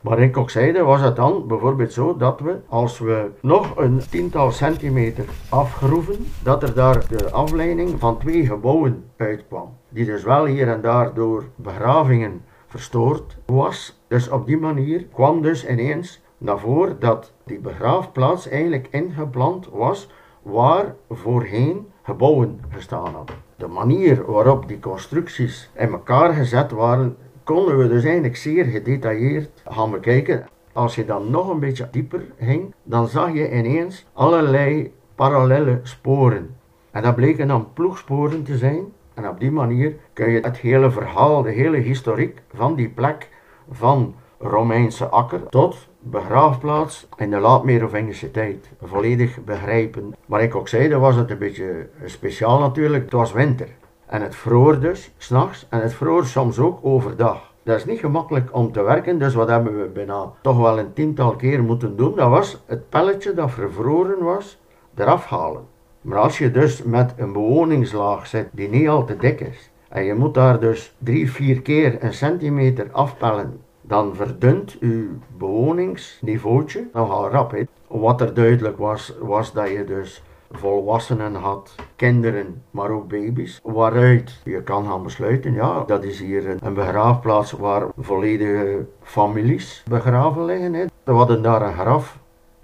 Maar 0.02 0.20
in 0.20 0.32
Kokzijde 0.32 0.84
was 0.84 1.02
het 1.02 1.16
dan 1.16 1.48
bijvoorbeeld 1.48 1.94
zo 1.94 2.18
dat 2.18 2.40
we, 2.40 2.60
als 2.68 3.00
we 3.00 3.32
nog 3.42 3.78
een 3.78 4.02
tiental 4.10 4.52
centimeter 4.52 5.26
afgroeven, 5.50 6.26
dat 6.44 6.64
er 6.64 6.74
daar 6.74 7.08
de 7.08 7.32
afleiding 7.32 8.00
van 8.00 8.18
twee 8.18 8.46
gebouwen 8.46 9.04
uitkwam. 9.18 9.78
Die 9.90 10.06
dus 10.06 10.24
wel 10.24 10.46
hier 10.46 10.68
en 10.68 10.82
daar 10.82 11.14
door 11.14 11.44
begravingen 11.56 12.42
verstoord 12.68 13.38
was. 13.46 14.02
Dus 14.08 14.30
op 14.30 14.46
die 14.46 14.58
manier 14.58 15.06
kwam 15.14 15.42
dus 15.42 15.68
ineens 15.68 16.22
naar 16.38 16.60
voren 16.60 17.00
dat 17.00 17.34
die 17.46 17.60
begraafplaats 17.60 18.50
eigenlijk 18.50 18.88
ingeplant 18.92 19.70
was 19.72 20.10
waar 20.42 20.96
voorheen 21.10 21.88
gebouwen 22.04 22.62
gestaan 22.70 23.14
hadden. 23.14 23.36
De 23.56 23.68
manier 23.68 24.26
waarop 24.26 24.68
die 24.68 24.80
constructies 24.80 25.70
in 25.74 25.92
elkaar 25.92 26.34
gezet 26.34 26.72
waren, 26.72 27.18
konden 27.52 27.78
we 27.78 27.88
dus 27.88 28.04
eigenlijk 28.04 28.36
zeer 28.36 28.66
gedetailleerd 28.66 29.62
gaan 29.66 29.92
bekijken. 29.92 30.46
Als 30.74 30.96
je 30.96 31.06
dan 31.06 31.30
nog 31.30 31.50
een 31.50 31.60
beetje 31.60 31.88
dieper 31.92 32.24
ging, 32.40 32.74
dan 32.84 33.08
zag 33.08 33.34
je 33.34 33.52
ineens 33.52 34.06
allerlei 34.14 34.94
parallele 35.16 35.80
sporen. 35.84 36.56
En 36.92 37.02
dat 37.04 37.16
bleken 37.16 37.48
dan 37.48 37.74
ploegsporen 37.74 38.44
te 38.44 38.58
zijn 38.58 38.84
en 39.14 39.28
op 39.28 39.40
die 39.40 39.52
manier 39.52 39.96
kun 40.14 40.32
je 40.32 40.40
het 40.40 40.58
hele 40.58 40.92
verhaal, 40.92 41.42
de 41.42 41.52
hele 41.52 41.78
historiek 41.78 42.42
van 42.54 42.76
die 42.76 42.90
plek 42.90 43.30
van 43.72 44.16
Romeinse 44.40 45.06
akker 45.06 45.50
tot 45.50 45.88
begraafplaats 46.00 47.08
in 47.18 47.30
de 47.30 47.40
laat-Merovingse 47.40 48.32
tijd 48.32 48.70
volledig 48.82 49.44
begrijpen. 49.44 50.16
Maar 50.26 50.42
ik 50.42 50.56
ook 50.56 50.68
zei, 50.68 50.90
dat 50.90 51.02
was 51.02 51.16
het 51.16 51.32
een 51.32 51.38
beetje 51.38 51.90
speciaal 52.06 52.60
natuurlijk. 52.60 53.04
Het 53.04 53.14
was 53.14 53.34
winter 53.34 53.68
en 54.12 54.22
het 54.22 54.36
vroor 54.36 54.80
dus 54.80 55.14
s'nachts 55.18 55.68
en 55.70 55.82
het 55.82 55.94
vroor 55.94 56.26
soms 56.26 56.60
ook 56.60 56.80
overdag. 56.82 57.54
Dat 57.64 57.76
is 57.76 57.86
niet 57.86 58.00
gemakkelijk 58.00 58.56
om 58.56 58.72
te 58.72 58.82
werken, 58.82 59.20
dus 59.20 59.34
wat 59.34 59.48
hebben 59.48 59.82
we 59.82 59.88
bijna 59.88 60.32
toch 60.42 60.58
wel 60.58 60.80
een 60.80 60.94
tiental 60.94 61.36
keer 61.36 61.64
moeten 61.64 61.96
doen? 61.96 62.16
Dat 62.16 62.30
was 62.30 62.64
het 62.66 62.90
pelletje 62.90 63.34
dat 63.34 63.52
vervroren 63.52 64.24
was, 64.24 64.60
eraf 64.96 65.26
halen. 65.26 65.66
Maar 66.02 66.18
als 66.18 66.38
je 66.38 66.52
dus 66.52 66.84
met 66.84 67.14
een 67.18 67.34
bewoningslaag 67.34 68.28
zit 68.28 68.50
die 68.52 68.70
niet 68.70 68.88
al 68.88 69.06
te 69.06 69.18
dik 69.18 69.40
is, 69.40 69.72
en 69.90 70.04
je 70.04 70.14
moet 70.14 70.34
daar 70.34 70.60
dus 70.60 70.96
drie, 70.98 71.32
vier 71.32 71.62
keer 71.62 72.04
een 72.04 72.14
centimeter 72.14 72.88
afpellen, 72.92 73.60
dan 73.82 74.16
verdunt 74.16 74.78
uw 74.80 75.08
bewoningsniveautje 75.38 76.88
nogal 76.94 77.30
rap. 77.30 77.52
He. 77.52 77.64
Wat 77.88 78.22
er 78.22 78.34
duidelijk 78.34 78.78
was, 78.78 79.14
was 79.22 79.54
dat 79.54 79.70
je 79.70 79.84
dus 79.84 80.24
volwassenen 80.52 81.36
had, 81.36 81.76
kinderen, 81.96 82.64
maar 82.72 82.90
ook 82.90 83.08
baby's. 83.08 83.60
Waaruit 83.64 84.42
je 84.44 84.64
kan 84.64 84.86
gaan 84.86 85.04
besluiten, 85.04 85.54
ja, 85.54 85.84
dat 85.84 86.04
is 86.04 86.20
hier 86.20 86.64
een, 86.64 86.74
begraafplaats 86.74 87.52
waar 87.52 87.88
volledige 87.98 88.86
families 89.02 89.84
begraven 89.90 90.46
liggen. 90.46 90.74
He. 90.74 90.86
We 91.04 91.12
hadden 91.12 91.42
daar 91.42 91.62
een 91.62 91.74
graf 91.74 92.20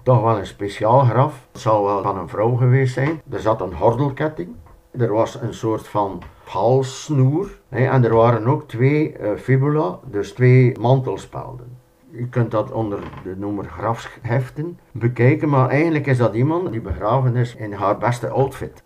toch 0.08 0.22
wel 0.22 0.38
een 0.38 0.46
speciaal 0.46 1.00
graf. 1.04 1.46
Het 1.52 1.60
zal 1.60 1.84
wel 1.84 2.02
van 2.02 2.18
een 2.18 2.28
vrouw 2.28 2.54
geweest 2.54 2.94
zijn. 2.94 3.20
Er 3.30 3.40
zat 3.40 3.60
een 3.60 3.74
gordelketting. 3.74 4.48
Er 4.90 5.12
was 5.12 5.40
een 5.40 5.54
soort 5.54 5.88
van 5.88 6.22
halssnoer. 6.44 7.58
en 7.68 8.04
er 8.04 8.14
waren 8.14 8.46
ook 8.46 8.68
twee 8.68 9.18
uh, 9.20 9.36
fibula, 9.36 9.98
dus 10.04 10.32
twee 10.32 10.78
mantelspelden. 10.80 11.76
Je 12.10 12.28
kunt 12.28 12.50
dat 12.50 12.72
onder 12.72 12.98
de 13.22 13.34
noemer 13.36 13.64
grafheften 13.64 14.78
bekijken, 14.92 15.48
maar 15.48 15.68
eigenlijk 15.68 16.06
is 16.06 16.18
dat 16.18 16.34
iemand 16.34 16.72
die 16.72 16.80
begraven 16.80 17.36
is 17.36 17.54
in 17.54 17.72
haar 17.72 17.98
beste 17.98 18.28
outfit. 18.28 18.82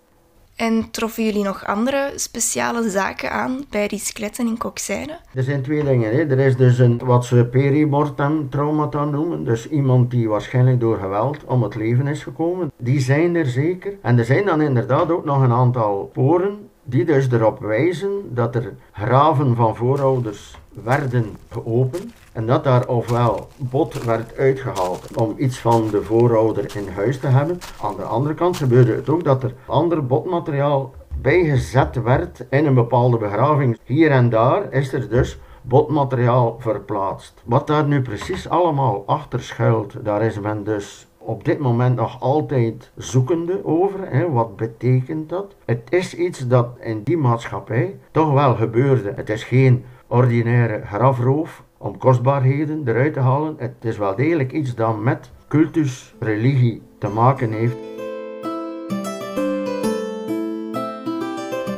En 0.57 0.91
troffen 0.91 1.25
jullie 1.25 1.45
nog 1.45 1.67
andere 1.67 2.13
speciale 2.15 2.91
zaken 2.91 3.31
aan 3.31 3.65
bij 3.71 3.89
die 3.89 3.99
skeletten 3.99 4.47
in 4.47 4.59
Kokzijde? 4.59 5.19
Er 5.35 5.43
zijn 5.43 5.63
twee 5.63 5.85
dingen. 5.85 6.13
Hè. 6.13 6.27
Er 6.27 6.39
is 6.39 6.57
dus 6.57 6.79
een, 6.79 6.99
wat 7.05 7.25
ze 7.25 7.49
perimortem 7.51 8.51
traumata 8.51 9.05
noemen. 9.05 9.45
Dus 9.45 9.69
iemand 9.69 10.11
die 10.11 10.29
waarschijnlijk 10.29 10.81
door 10.81 10.97
geweld 10.97 11.45
om 11.45 11.63
het 11.63 11.75
leven 11.75 12.07
is 12.07 12.23
gekomen. 12.23 12.73
Die 12.77 13.01
zijn 13.01 13.35
er 13.35 13.47
zeker. 13.47 13.95
En 14.03 14.19
er 14.19 14.25
zijn 14.25 14.45
dan 14.45 14.61
inderdaad 14.61 15.11
ook 15.11 15.25
nog 15.25 15.43
een 15.43 15.53
aantal 15.53 16.09
sporen 16.11 16.69
die 16.83 17.05
dus 17.05 17.31
erop 17.31 17.61
wijzen 17.61 18.35
dat 18.35 18.55
er 18.55 18.75
graven 18.93 19.57
van 19.57 19.77
voorouders 19.77 20.59
werden 20.85 21.37
geopend 21.51 22.13
en 22.33 22.47
dat 22.47 22.65
daar 22.65 22.89
ofwel 22.89 23.49
bot 23.57 24.05
werd 24.05 24.37
uitgehaald 24.37 25.17
om 25.17 25.35
iets 25.37 25.59
van 25.59 25.89
de 25.91 26.03
voorouder 26.03 26.77
in 26.77 26.89
huis 26.89 27.19
te 27.19 27.27
hebben. 27.27 27.59
Aan 27.83 27.97
de 27.97 28.03
andere 28.03 28.35
kant 28.35 28.57
gebeurde 28.57 28.95
het 28.95 29.09
ook 29.09 29.25
dat 29.25 29.43
er 29.43 29.55
ander 29.67 30.07
botmateriaal 30.07 30.95
bijgezet 31.21 32.03
werd 32.03 32.47
in 32.51 32.67
een 32.67 32.75
bepaalde 32.75 33.19
begraving. 33.19 33.79
Hier 33.85 34.11
en 34.11 34.31
daar 34.31 34.73
is 34.73 34.93
er 34.93 35.09
dus 35.09 35.39
botmateriaal 35.63 36.57
verplaatst. 36.59 37.43
Wat 37.45 37.67
daar 37.67 37.85
nu 37.85 38.03
precies 38.03 38.49
allemaal 38.49 39.03
achter 39.07 39.43
schuilt, 39.43 40.05
daar 40.05 40.23
is 40.23 40.41
men 40.41 40.65
dus 40.65 41.07
op 41.19 41.45
dit 41.45 41.59
moment 41.59 41.97
nog 41.97 42.21
altijd 42.21 42.91
zoekende 42.97 43.65
over. 43.65 43.99
Hè. 44.11 44.31
Wat 44.31 44.57
betekent 44.57 45.29
dat? 45.29 45.55
Het 45.65 45.83
is 45.89 46.15
iets 46.15 46.47
dat 46.49 46.69
in 46.81 47.03
die 47.03 47.17
maatschappij 47.17 47.99
toch 48.11 48.33
wel 48.33 48.55
gebeurde. 48.55 49.13
Het 49.17 49.31
is 49.31 49.45
geen 49.45 49.85
ordinaire 50.07 50.81
grafroof 50.85 51.63
om 51.83 51.99
kostbaarheden 51.99 52.83
eruit 52.89 53.13
te 53.13 53.21
halen. 53.21 53.55
Het 53.59 53.75
is 53.81 53.97
wel 53.97 54.17
degelijk 54.17 54.53
iets 54.53 54.75
dat 54.75 55.01
met 55.01 55.31
cultus, 55.49 56.15
religie 56.19 56.83
te 56.99 57.09
maken 57.09 57.53
heeft. 57.53 57.77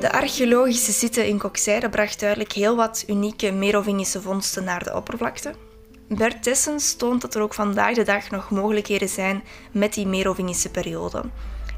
De 0.01 0.13
archeologische 0.13 0.93
site 0.93 1.29
in 1.29 1.39
Kokzijde 1.39 1.89
bracht 1.89 2.21
duidelijk 2.21 2.53
heel 2.53 2.77
wat 2.77 3.05
unieke 3.09 3.53
Merovingische 3.53 4.21
vondsten 4.21 4.65
naar 4.65 4.85
de 4.85 4.95
oppervlakte. 4.95 5.53
Bert 6.09 6.43
Tessens 6.43 6.97
toont 6.97 7.21
dat 7.21 7.35
er 7.35 7.43
ook 7.43 7.55
vandaag 7.55 7.95
de 7.95 8.03
dag 8.03 8.31
nog 8.31 8.51
mogelijkheden 8.51 9.09
zijn 9.09 9.43
met 9.73 9.95
die 9.95 10.07
Merovingische 10.07 10.71
periode. 10.71 11.23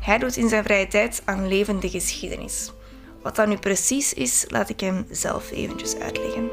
Hij 0.00 0.18
doet 0.18 0.36
in 0.36 0.48
zijn 0.48 0.64
vrije 0.64 0.88
tijd 0.88 1.22
aan 1.24 1.48
levende 1.48 1.88
geschiedenis. 1.88 2.72
Wat 3.22 3.36
dat 3.36 3.46
nu 3.46 3.56
precies 3.56 4.14
is, 4.14 4.44
laat 4.48 4.68
ik 4.68 4.80
hem 4.80 5.06
zelf 5.10 5.50
eventjes 5.50 5.98
uitleggen. 5.98 6.48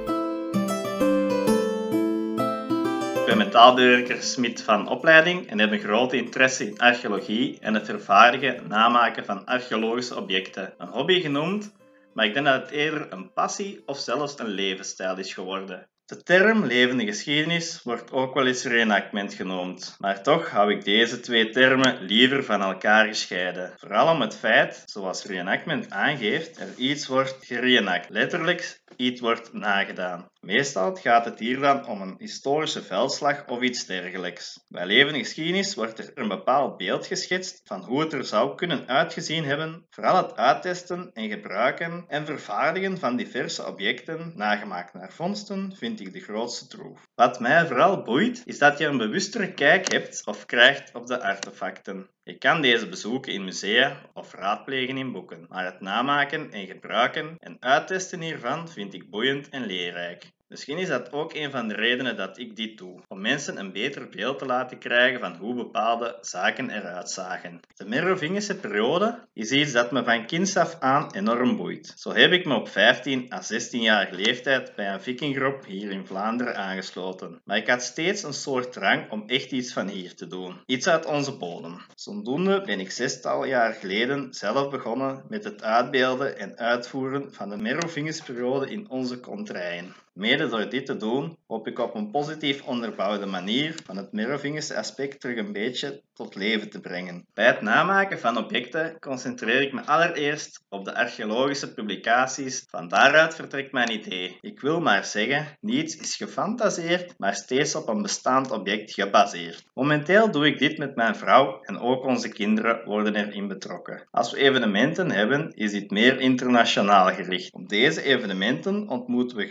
Ben 3.37 3.45
metaalbewerker 3.45 4.21
Smit 4.21 4.61
van 4.61 4.87
opleiding 4.87 5.47
en 5.49 5.59
heb 5.59 5.71
een 5.71 5.79
grote 5.79 6.17
interesse 6.17 6.67
in 6.67 6.79
archeologie 6.79 7.57
en 7.59 7.73
het 7.73 7.85
vervaardigen 7.85 8.57
en 8.57 8.67
namaken 8.67 9.25
van 9.25 9.45
archeologische 9.45 10.17
objecten. 10.17 10.73
Een 10.77 10.87
hobby 10.87 11.21
genoemd, 11.21 11.73
maar 12.13 12.25
ik 12.25 12.33
denk 12.33 12.45
dat 12.45 12.61
het 12.61 12.69
eerder 12.69 13.13
een 13.13 13.33
passie 13.33 13.83
of 13.85 13.97
zelfs 13.97 14.39
een 14.39 14.47
levensstijl 14.47 15.17
is 15.17 15.33
geworden. 15.33 15.87
De 16.13 16.23
term 16.23 16.65
levende 16.65 17.05
geschiedenis 17.05 17.83
wordt 17.83 18.11
ook 18.11 18.33
wel 18.33 18.47
eens 18.47 18.63
reenactment 18.63 19.33
genoemd, 19.33 19.95
maar 19.99 20.23
toch 20.23 20.49
hou 20.49 20.71
ik 20.71 20.83
deze 20.83 21.19
twee 21.19 21.49
termen 21.49 22.01
liever 22.01 22.43
van 22.43 22.61
elkaar 22.61 23.05
gescheiden. 23.05 23.73
Vooral 23.77 24.13
om 24.13 24.21
het 24.21 24.35
feit, 24.35 24.83
zoals 24.85 25.25
reenactment 25.25 25.89
aangeeft, 25.89 26.59
er 26.59 26.73
iets 26.77 27.07
wordt 27.07 27.45
gereenact, 27.45 28.09
letterlijk 28.09 28.81
iets 28.95 29.21
wordt 29.21 29.53
nagedaan. 29.53 30.29
Meestal 30.39 30.95
gaat 30.95 31.25
het 31.25 31.39
hier 31.39 31.59
dan 31.59 31.87
om 31.87 32.01
een 32.01 32.15
historische 32.17 32.83
veldslag 32.83 33.45
of 33.47 33.61
iets 33.61 33.85
dergelijks. 33.85 34.65
Bij 34.67 34.85
levende 34.85 35.19
geschiedenis 35.19 35.75
wordt 35.75 35.99
er 35.99 36.11
een 36.13 36.27
bepaald 36.27 36.77
beeld 36.77 37.07
geschetst 37.07 37.61
van 37.63 37.83
hoe 37.83 37.99
het 37.99 38.13
er 38.13 38.25
zou 38.25 38.55
kunnen 38.55 38.87
uitgezien 38.87 39.45
hebben, 39.45 39.85
vooral 39.89 40.15
het 40.15 40.35
uittesten 40.35 41.09
en 41.13 41.29
gebruiken 41.29 42.05
en 42.07 42.25
vervaardigen 42.25 42.97
van 42.97 43.15
diverse 43.15 43.67
objecten, 43.67 44.31
nagemaakt 44.35 44.93
naar 44.93 45.13
vondsten, 45.13 45.75
vind 45.75 46.01
de 46.11 46.19
grootste 46.19 46.67
troef. 46.67 47.07
Wat 47.15 47.39
mij 47.39 47.67
vooral 47.67 48.01
boeit, 48.01 48.41
is 48.45 48.57
dat 48.57 48.77
je 48.77 48.85
een 48.85 48.97
bewustere 48.97 49.53
kijk 49.53 49.91
hebt 49.91 50.25
of 50.25 50.45
krijgt 50.45 50.95
op 50.95 51.07
de 51.07 51.21
artefacten. 51.21 52.09
Je 52.23 52.37
kan 52.37 52.61
deze 52.61 52.89
bezoeken 52.89 53.33
in 53.33 53.43
musea 53.43 54.01
of 54.13 54.33
raadplegen 54.33 54.97
in 54.97 55.11
boeken, 55.11 55.45
maar 55.49 55.65
het 55.65 55.81
namaken 55.81 56.51
en 56.51 56.67
gebruiken 56.67 57.35
en 57.39 57.57
uittesten 57.59 58.21
hiervan 58.21 58.69
vind 58.69 58.93
ik 58.93 59.09
boeiend 59.09 59.49
en 59.49 59.65
leerrijk. 59.65 60.31
Misschien 60.53 60.77
is 60.77 60.87
dat 60.87 61.11
ook 61.11 61.33
een 61.33 61.51
van 61.51 61.67
de 61.67 61.73
redenen 61.73 62.17
dat 62.17 62.37
ik 62.37 62.55
dit 62.55 62.77
doe, 62.77 62.99
om 63.07 63.21
mensen 63.21 63.57
een 63.57 63.71
beter 63.71 64.09
beeld 64.09 64.39
te 64.39 64.45
laten 64.45 64.77
krijgen 64.77 65.19
van 65.19 65.35
hoe 65.35 65.55
bepaalde 65.55 66.17
zaken 66.21 66.69
eruit 66.69 67.09
zagen. 67.09 67.59
De 67.75 67.85
Merovingische 67.85 68.55
periode 68.55 69.19
is 69.33 69.51
iets 69.51 69.71
dat 69.71 69.91
me 69.91 70.03
van 70.03 70.25
kinds 70.25 70.57
af 70.57 70.79
aan 70.79 71.13
enorm 71.13 71.55
boeit. 71.55 71.93
Zo 71.97 72.13
heb 72.13 72.31
ik 72.31 72.45
me 72.45 72.55
op 72.55 72.69
15 72.69 73.33
à 73.33 73.41
16-jarige 73.41 74.15
leeftijd 74.15 74.75
bij 74.75 74.93
een 74.93 75.01
vikinggroep 75.01 75.65
hier 75.65 75.91
in 75.91 76.05
Vlaanderen 76.05 76.57
aangesloten. 76.57 77.41
Maar 77.43 77.57
ik 77.57 77.67
had 77.67 77.83
steeds 77.83 78.23
een 78.23 78.33
soort 78.33 78.71
drang 78.71 79.11
om 79.11 79.23
echt 79.27 79.51
iets 79.51 79.73
van 79.73 79.87
hier 79.87 80.15
te 80.15 80.27
doen. 80.27 80.61
Iets 80.65 80.87
uit 80.87 81.05
onze 81.05 81.37
bodem. 81.37 81.77
Zodoende 81.95 82.61
ben 82.61 82.79
ik 82.79 82.91
zestal 82.91 83.45
jaar 83.45 83.73
geleden 83.73 84.33
zelf 84.33 84.69
begonnen 84.69 85.23
met 85.29 85.43
het 85.43 85.63
uitbeelden 85.63 86.37
en 86.37 86.57
uitvoeren 86.57 87.33
van 87.33 87.49
de 87.49 87.57
Merovingische 87.57 88.23
periode 88.23 88.71
in 88.71 88.89
onze 88.89 89.19
kontrijen. 89.19 89.93
Mede 90.13 90.47
door 90.47 90.69
dit 90.69 90.85
te 90.85 90.97
doen, 90.97 91.37
hoop 91.47 91.67
ik 91.67 91.79
op 91.79 91.95
een 91.95 92.11
positief 92.11 92.63
onderbouwde 92.63 93.25
manier 93.25 93.75
van 93.85 93.97
het 93.97 94.73
aspect 94.75 95.19
terug 95.19 95.37
een 95.37 95.51
beetje 95.51 96.01
tot 96.13 96.35
leven 96.35 96.69
te 96.69 96.79
brengen. 96.79 97.25
Bij 97.33 97.45
het 97.45 97.61
namaken 97.61 98.19
van 98.19 98.37
objecten 98.37 98.99
concentreer 98.99 99.61
ik 99.61 99.73
me 99.73 99.81
allereerst 99.85 100.63
op 100.69 100.85
de 100.85 100.95
archeologische 100.95 101.73
publicaties. 101.73 102.65
Van 102.69 102.87
daaruit 102.87 103.35
vertrekt 103.35 103.71
mijn 103.71 103.91
idee. 103.91 104.37
Ik 104.41 104.59
wil 104.59 104.81
maar 104.81 105.05
zeggen, 105.05 105.57
niets 105.59 105.95
is 105.95 106.15
gefantaseerd, 106.15 107.13
maar 107.17 107.35
steeds 107.35 107.75
op 107.75 107.87
een 107.87 108.01
bestaand 108.01 108.51
object 108.51 108.93
gebaseerd. 108.93 109.63
Momenteel 109.73 110.31
doe 110.31 110.45
ik 110.47 110.59
dit 110.59 110.77
met 110.77 110.95
mijn 110.95 111.15
vrouw 111.15 111.59
en 111.61 111.79
ook 111.79 112.05
onze 112.05 112.29
kinderen 112.29 112.85
worden 112.85 113.15
erin 113.15 113.47
betrokken. 113.47 114.07
Als 114.11 114.31
we 114.31 114.37
evenementen 114.37 115.11
hebben, 115.11 115.51
is 115.55 115.71
dit 115.71 115.91
meer 115.91 116.19
internationaal 116.19 117.13
gericht. 117.13 117.53
Op 117.53 117.69
deze 117.69 118.03
evenementen 118.03 118.89
ontmoeten 118.89 119.37
we 119.37 119.47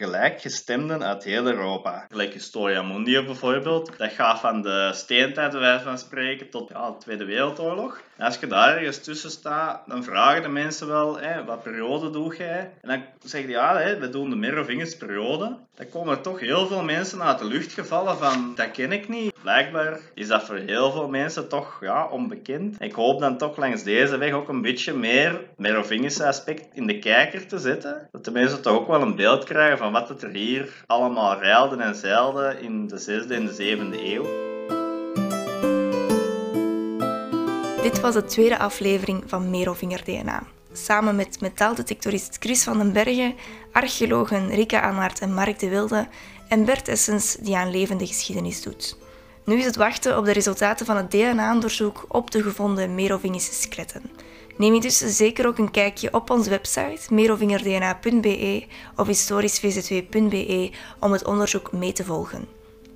gelijkgestemden 0.53 1.05
uit 1.09 1.25
heel 1.25 1.47
Europa. 1.47 2.07
Gelijk 2.11 2.33
Historia 2.33 2.83
Mundi 2.83 3.25
bijvoorbeeld. 3.25 3.99
Dat 3.99 4.13
gaat 4.13 4.41
van 4.41 4.63
de 4.63 4.91
steentijd, 4.95 5.53
wij 5.53 5.81
van 5.81 5.99
spreken, 5.99 6.51
tot 6.51 6.69
de 6.69 6.95
Tweede 6.99 7.25
Wereldoorlog. 7.25 8.01
Als 8.19 8.39
je 8.39 8.47
daar 8.47 8.77
ergens 8.77 8.99
tussen 8.99 9.31
staat, 9.31 9.83
dan 9.87 10.05
vragen 10.05 10.43
de 10.43 10.49
mensen 10.49 10.87
wel, 10.89 11.19
wat 11.47 11.63
periode 11.63 12.11
doe 12.11 12.37
jij? 12.37 12.71
En 12.81 12.89
dan 12.89 13.03
zeg 13.25 13.43
je, 13.43 13.49
ja, 13.49 13.99
we 13.99 14.09
doen 14.09 14.31
de 14.31 14.37
Merovingische 14.37 14.97
periode. 14.97 15.57
Dan 15.75 15.89
komen 15.89 16.17
er 16.17 16.23
toch 16.23 16.41
heel 16.41 16.67
veel 16.67 16.83
mensen 16.83 17.23
uit 17.23 17.39
de 17.39 17.45
lucht 17.45 17.73
gevallen 17.73 18.17
van, 18.17 18.53
dat 18.55 18.71
ken 18.71 18.93
ik 18.93 19.09
niet. 19.09 19.33
Blijkbaar 19.43 20.01
is 20.15 20.29
dat 20.29 20.43
voor 20.43 20.57
heel 20.57 20.93
veel 20.93 21.09
mensen 21.09 21.49
toch 21.49 21.79
ja, 21.81 22.09
onbekend. 22.09 22.77
Ik 22.79 22.93
hoop 22.93 23.21
dan 23.21 23.39
toch 23.39 23.57
langs 23.57 23.83
deze 23.83 24.17
weg 24.17 24.33
ook 24.33 24.49
een 24.49 24.63
beetje 24.63 24.95
meer 24.95 25.41
Merovingische 25.57 26.27
aspect 26.27 26.69
in 26.73 26.87
de 26.87 26.99
kijker 26.99 27.47
te 27.47 27.59
zetten. 27.59 28.09
Dat 28.13 28.25
de 28.25 28.31
mensen 28.31 28.63
toch 28.63 28.73
ook 28.73 28.87
wel 28.87 29.03
een 29.03 29.17
beeld 29.17 29.45
krijgen 29.45 29.79
van 29.79 29.93
wat 29.93 30.09
het 30.09 30.23
er 30.23 30.33
hier 30.43 30.85
allemaal 30.87 31.39
reilde 31.39 31.77
en 31.77 31.95
zeilde 31.95 32.57
in 32.61 32.87
de 32.87 33.01
6e 33.01 33.31
en 33.31 33.47
de 33.47 33.53
7e 33.53 34.01
eeuw. 34.05 34.27
Dit 37.83 38.01
was 38.01 38.15
de 38.15 38.25
tweede 38.25 38.59
aflevering 38.59 39.23
van 39.27 39.51
Merovinger 39.51 40.05
DNA. 40.05 40.43
Samen 40.73 41.17
met 41.17 41.41
metaaldetectorist 41.41 42.37
Chris 42.41 42.63
van 42.63 42.79
den 42.79 42.93
Bergen, 42.93 43.35
archeologen 43.73 44.49
Rika 44.49 44.81
Anaert 44.81 45.21
en 45.21 45.35
Mark 45.35 45.59
de 45.59 45.69
Wilde 45.69 46.09
en 46.49 46.65
Bert 46.65 46.89
Essens 46.89 47.37
die 47.41 47.57
aan 47.57 47.71
levende 47.71 48.07
geschiedenis 48.07 48.63
doet. 48.63 48.97
Nu 49.45 49.59
is 49.59 49.65
het 49.65 49.77
wachten 49.77 50.19
op 50.19 50.25
de 50.25 50.33
resultaten 50.33 50.87
van 50.87 50.97
het 50.97 51.11
DNA-onderzoek 51.11 52.05
op 52.09 52.31
de 52.31 52.43
gevonden 52.43 52.95
Merovingische 52.95 53.55
skeletten. 53.55 54.03
Neem 54.57 54.81
dus 54.81 54.99
zeker 54.99 55.47
ook 55.47 55.59
een 55.59 55.71
kijkje 55.71 56.15
op 56.15 56.31
onze 56.31 56.51
website 56.51 57.15
merovingerdna.be 57.15 58.65
of 58.97 59.07
historischvz2.be 59.07 60.71
om 61.01 61.13
het 61.13 61.25
onderzoek 61.25 61.73
mee 61.73 61.93
te 61.93 62.05
volgen. 62.05 62.49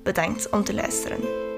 Bedankt 0.03 0.51
om 0.51 0.64
te 0.64 0.75
luisteren. 0.75 1.56